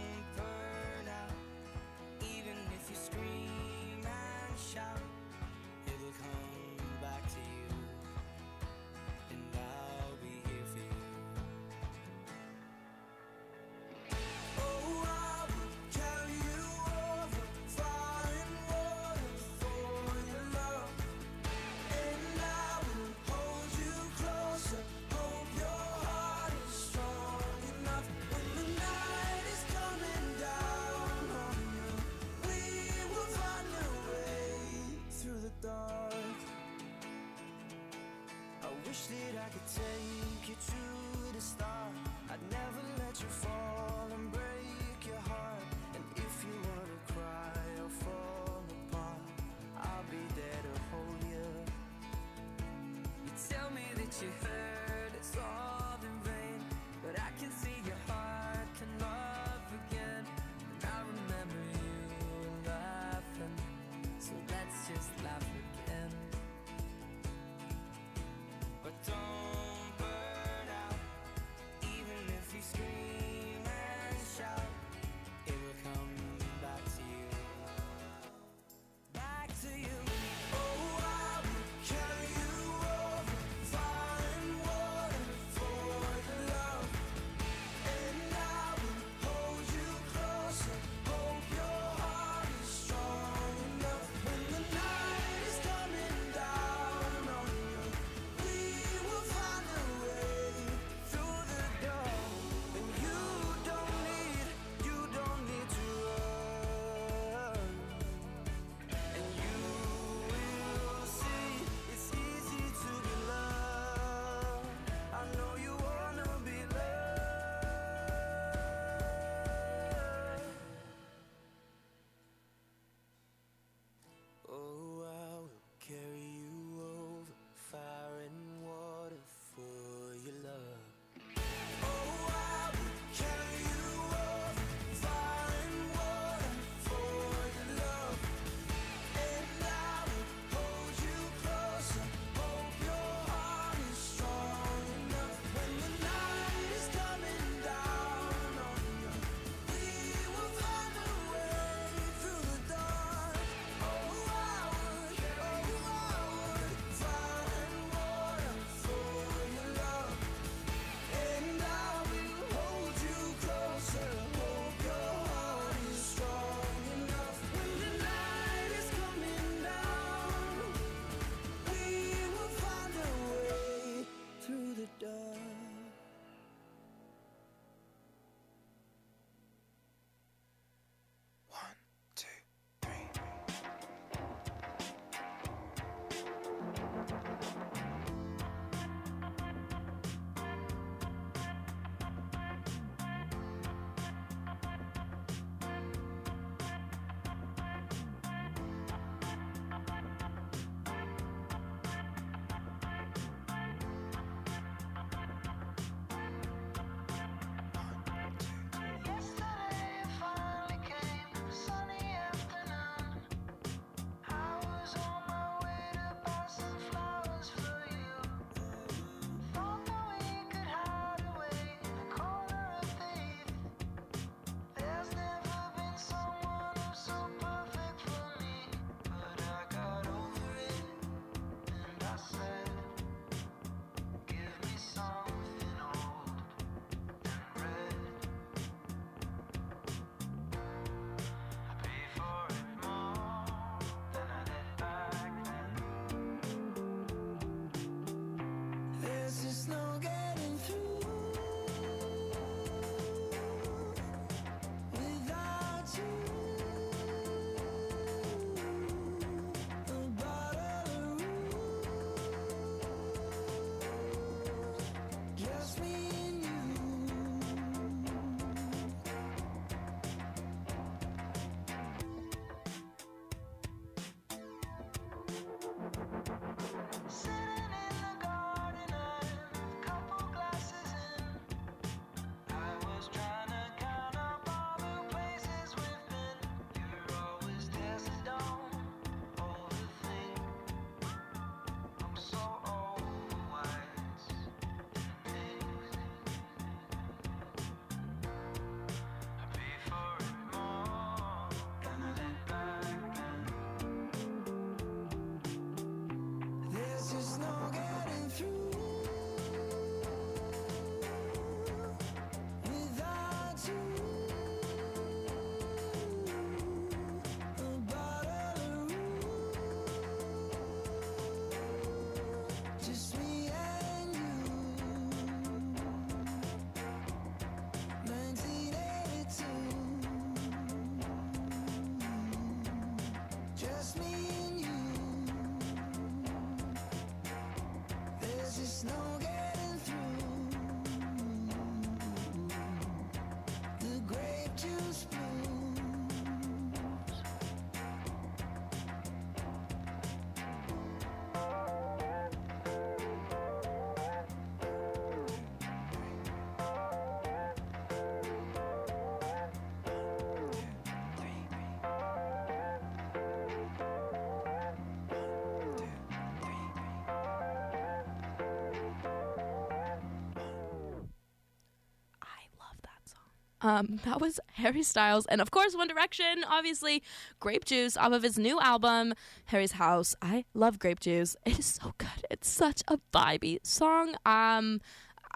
Um, 373.65 373.99
that 374.05 374.20
was 374.20 374.39
Harry 374.53 374.82
Styles, 374.82 375.24
and 375.24 375.41
of 375.41 375.51
course, 375.51 375.74
One 375.74 375.89
Direction. 375.89 376.45
Obviously, 376.47 377.03
Grape 377.41 377.65
Juice 377.65 377.97
off 377.97 378.12
of 378.12 378.23
his 378.23 378.39
new 378.39 378.61
album, 378.61 379.15
Harry's 379.47 379.73
House. 379.73 380.15
I 380.20 380.45
love 380.53 380.78
Grape 380.78 381.01
Juice. 381.01 381.35
It 381.47 381.59
is 381.59 381.66
so 381.82 381.95
good. 381.97 382.27
It's 382.31 382.49
such 382.49 382.82
a 382.89 382.99
vibey 383.12 383.65
song. 383.65 384.16
Um, 384.27 384.82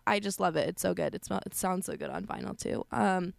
I 0.07 0.21
just 0.21 0.41
love 0.41 0.57
it. 0.57 0.69
It's 0.69 0.83
so 0.83 0.93
good. 0.93 1.15
It, 1.15 1.27
it 1.47 1.55
sounds 1.55 1.87
so 1.87 1.97
good 1.97 2.11
on 2.11 2.27
vinyl 2.27 2.59
too. 2.59 2.85
Um, 2.93 3.33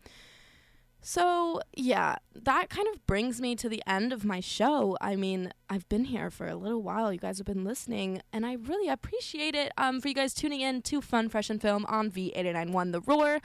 so 1.01 1.61
yeah, 1.75 2.15
that 2.33 2.69
kind 2.69 2.87
of 2.91 3.05
brings 3.05 3.39
me 3.39 3.55
to 3.57 3.69
the 3.69 3.83
end 3.85 4.11
of 4.11 4.25
my 4.25 4.39
show. 4.39 4.97
I 5.01 5.15
mean, 5.15 5.53
I've 5.69 5.87
been 5.87 6.05
here 6.05 6.31
for 6.31 6.47
a 6.47 6.55
little 6.55 6.81
while. 6.81 7.13
You 7.13 7.19
guys 7.19 7.37
have 7.37 7.45
been 7.45 7.63
listening, 7.63 8.23
and 8.33 8.43
I 8.43 8.53
really 8.53 8.89
appreciate 8.89 9.53
it. 9.53 9.71
Um, 9.77 10.01
for 10.01 10.07
you 10.07 10.15
guys 10.15 10.33
tuning 10.33 10.61
in 10.61 10.81
to 10.83 10.99
Fun 10.99 11.29
Fresh 11.29 11.51
and 11.51 11.61
Film 11.61 11.85
on 11.87 12.09
V891 12.09 12.91
The 12.91 13.01
Roar. 13.01 13.39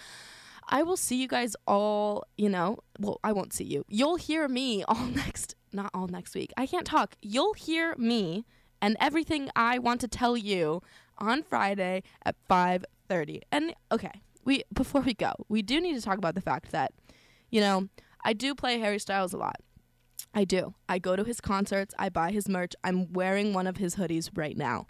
I 0.69 0.83
will 0.83 0.97
see 0.97 1.21
you 1.21 1.29
guys 1.29 1.57
all. 1.67 2.25
You 2.37 2.49
know, 2.49 2.79
well, 2.99 3.21
I 3.23 3.33
won't 3.33 3.53
see 3.53 3.65
you. 3.65 3.85
You'll 3.89 4.17
hear 4.17 4.49
me 4.49 4.85
all 4.89 5.07
next. 5.07 5.55
Not 5.73 5.91
all 5.93 6.07
next 6.07 6.35
week. 6.35 6.53
I 6.57 6.67
can't 6.67 6.87
talk. 6.87 7.17
You'll 7.21 7.55
hear 7.55 7.95
me 7.97 8.45
and 8.81 8.97
everything 9.01 9.51
I 9.57 9.79
want 9.79 10.01
to 10.03 10.09
tell 10.09 10.37
you 10.37 10.83
on 11.19 11.43
Friday 11.43 12.03
at 12.25 12.37
5:30. 12.49 13.41
And 13.51 13.75
okay, 13.91 14.23
we 14.45 14.63
before 14.73 15.01
we 15.01 15.15
go, 15.15 15.33
we 15.49 15.63
do 15.63 15.81
need 15.81 15.95
to 15.95 16.03
talk 16.03 16.19
about 16.19 16.35
the 16.35 16.41
fact 16.41 16.71
that 16.73 16.93
you 17.51 17.61
know, 17.61 17.89
I 18.25 18.33
do 18.33 18.55
play 18.55 18.79
Harry 18.81 18.99
Styles 18.99 19.33
a 19.33 19.37
lot. 19.37 19.61
I 20.35 20.45
do. 20.45 20.75
I 20.89 20.99
go 20.99 21.15
to 21.15 21.23
his 21.23 21.41
concerts, 21.41 21.95
I 21.99 22.09
buy 22.09 22.33
his 22.33 22.49
merch. 22.49 22.73
I'm 22.83 23.13
wearing 23.13 23.53
one 23.53 23.67
of 23.67 23.77
his 23.77 23.95
hoodies 23.97 24.31
right 24.35 24.57
now. 24.57 24.87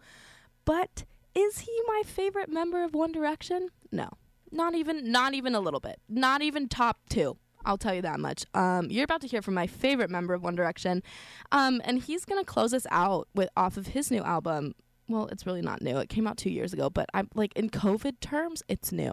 But 0.64 1.04
is 1.34 1.60
he 1.60 1.82
my 1.86 2.02
favorite 2.06 2.48
member 2.48 2.82
of 2.82 2.94
One 2.94 3.12
Direction? 3.12 3.68
No. 3.92 4.08
Not 4.54 4.76
even 4.76 5.10
not 5.10 5.34
even 5.34 5.54
a 5.56 5.60
little 5.60 5.80
bit. 5.80 6.00
Not 6.08 6.40
even 6.40 6.68
top 6.68 6.98
2. 7.10 7.36
I'll 7.64 7.76
tell 7.76 7.94
you 7.94 8.02
that 8.02 8.20
much. 8.20 8.44
Um, 8.54 8.88
you're 8.88 9.04
about 9.04 9.20
to 9.22 9.26
hear 9.26 9.42
from 9.42 9.54
my 9.54 9.66
favorite 9.66 10.10
member 10.10 10.32
of 10.32 10.42
One 10.42 10.54
Direction, 10.54 11.02
um, 11.50 11.80
and 11.84 12.00
he's 12.00 12.24
gonna 12.24 12.44
close 12.44 12.72
us 12.72 12.86
out 12.90 13.26
with 13.34 13.48
off 13.56 13.76
of 13.76 13.88
his 13.88 14.10
new 14.10 14.22
album. 14.22 14.74
Well, 15.08 15.26
it's 15.26 15.44
really 15.44 15.60
not 15.60 15.82
new. 15.82 15.98
It 15.98 16.08
came 16.08 16.26
out 16.26 16.36
two 16.36 16.50
years 16.50 16.72
ago, 16.72 16.88
but 16.88 17.08
I'm 17.12 17.28
like 17.34 17.52
in 17.56 17.68
COVID 17.68 18.20
terms, 18.20 18.62
it's 18.68 18.92
new. 18.92 19.12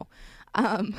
Um, 0.54 0.96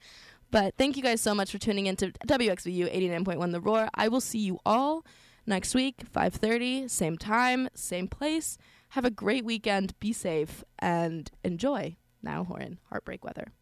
but 0.50 0.74
thank 0.76 0.96
you 0.96 1.02
guys 1.02 1.20
so 1.22 1.34
much 1.34 1.50
for 1.50 1.58
tuning 1.58 1.86
in 1.86 1.96
to 1.96 2.12
WXVU 2.26 2.94
89.1 2.94 3.52
The 3.52 3.60
Roar. 3.60 3.88
I 3.94 4.08
will 4.08 4.20
see 4.20 4.40
you 4.40 4.58
all 4.66 5.06
next 5.46 5.74
week, 5.74 6.02
5:30, 6.12 6.90
same 6.90 7.16
time, 7.16 7.68
same 7.74 8.08
place. 8.08 8.58
Have 8.90 9.06
a 9.06 9.10
great 9.10 9.44
weekend. 9.44 9.98
Be 10.00 10.12
safe 10.12 10.62
and 10.78 11.30
enjoy. 11.42 11.96
Niall 12.22 12.44
Horan, 12.44 12.78
Heartbreak 12.90 13.24
Weather. 13.24 13.52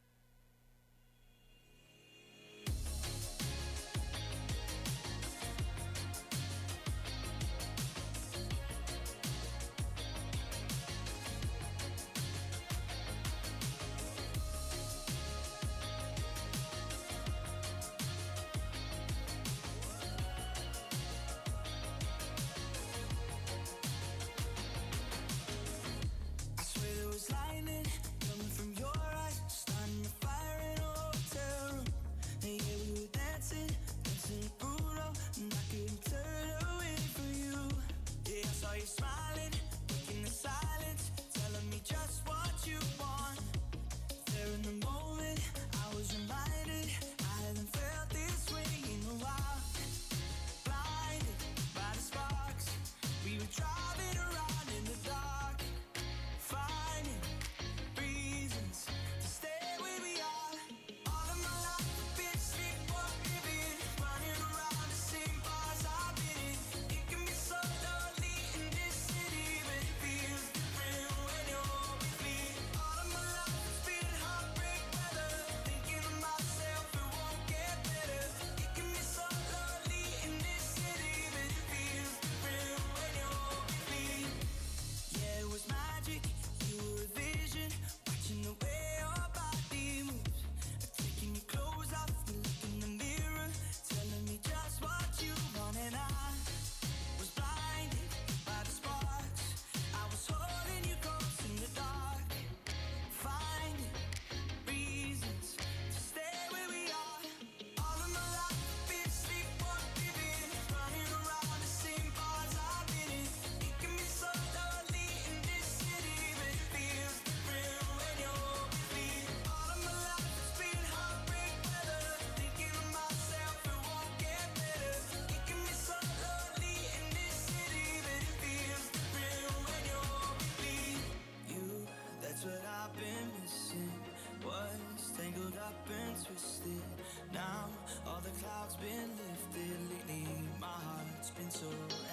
So 141.54 141.66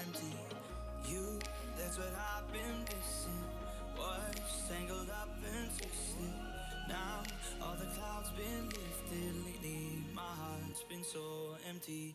empty. 0.05 0.38
You, 1.09 1.39
that's 1.76 1.97
what 1.97 2.13
I've 2.13 2.45
been 2.53 2.84
missing. 2.85 3.41
Was 3.97 4.69
tangled 4.69 5.09
up 5.09 5.30
and 5.43 5.68
twisted. 5.77 6.34
Now 6.88 7.23
all 7.59 7.76
the 7.80 7.88
clouds 7.97 8.30
been 8.38 8.65
lifted. 8.65 9.34
Lately, 9.45 10.03
my 10.13 10.22
heart's 10.22 10.84
been 10.84 11.03
so 11.03 11.55
empty. 11.68 12.13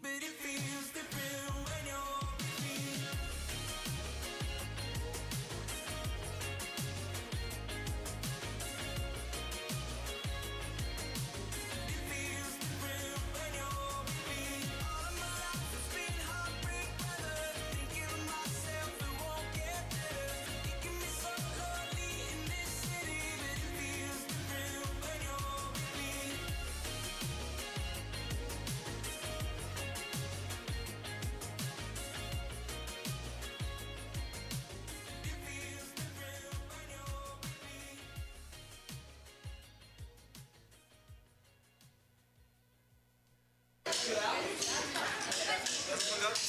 Obrigado. 45.96 46.45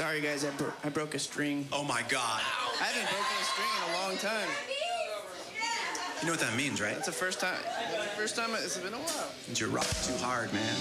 Sorry, 0.00 0.22
guys, 0.22 0.46
I, 0.46 0.50
bro- 0.52 0.72
I 0.82 0.88
broke 0.88 1.14
a 1.14 1.18
string. 1.18 1.68
Oh 1.70 1.84
my 1.84 2.00
god. 2.08 2.40
I 2.80 2.84
haven't 2.84 3.06
broken 3.10 3.36
a 3.38 3.44
string 3.44 3.68
in 3.76 3.82
a 3.92 3.98
long 4.00 4.16
time. 4.16 4.48
You 6.20 6.26
know 6.26 6.32
what 6.32 6.40
that 6.40 6.56
means, 6.56 6.80
right? 6.80 6.96
It's 6.96 7.04
the 7.04 7.12
first 7.12 7.38
time. 7.38 7.60
First 8.16 8.34
time 8.34 8.48
it's 8.54 8.78
been 8.78 8.94
a 8.94 8.96
while. 8.96 9.30
Means 9.46 9.60
you're 9.60 9.68
rocking 9.68 9.92
too 10.02 10.16
hard, 10.24 10.50
man. 10.54 10.74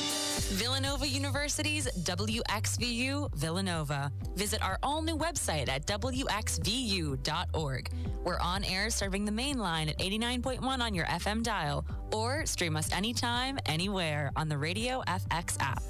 Villanova 0.53 1.05
University's 1.05 1.89
WXVU 2.03 3.35
Villanova. 3.35 4.09
Visit 4.37 4.63
our 4.63 4.79
all 4.83 5.01
new 5.01 5.17
website 5.17 5.67
at 5.67 5.85
WXVU.org. 5.85 7.19
We're 8.23 8.39
on 8.39 8.63
air 8.63 8.89
serving 8.89 9.25
the 9.25 9.33
main 9.33 9.57
line 9.57 9.89
at 9.89 9.99
89.1 9.99 10.63
on 10.63 10.93
your 10.93 11.07
FM 11.07 11.43
dial, 11.43 11.85
or 12.13 12.45
stream 12.45 12.77
us 12.77 12.89
anytime, 12.93 13.59
anywhere 13.65 14.31
on 14.37 14.47
the 14.47 14.57
Radio 14.57 15.03
FX 15.09 15.57
app. 15.59 15.83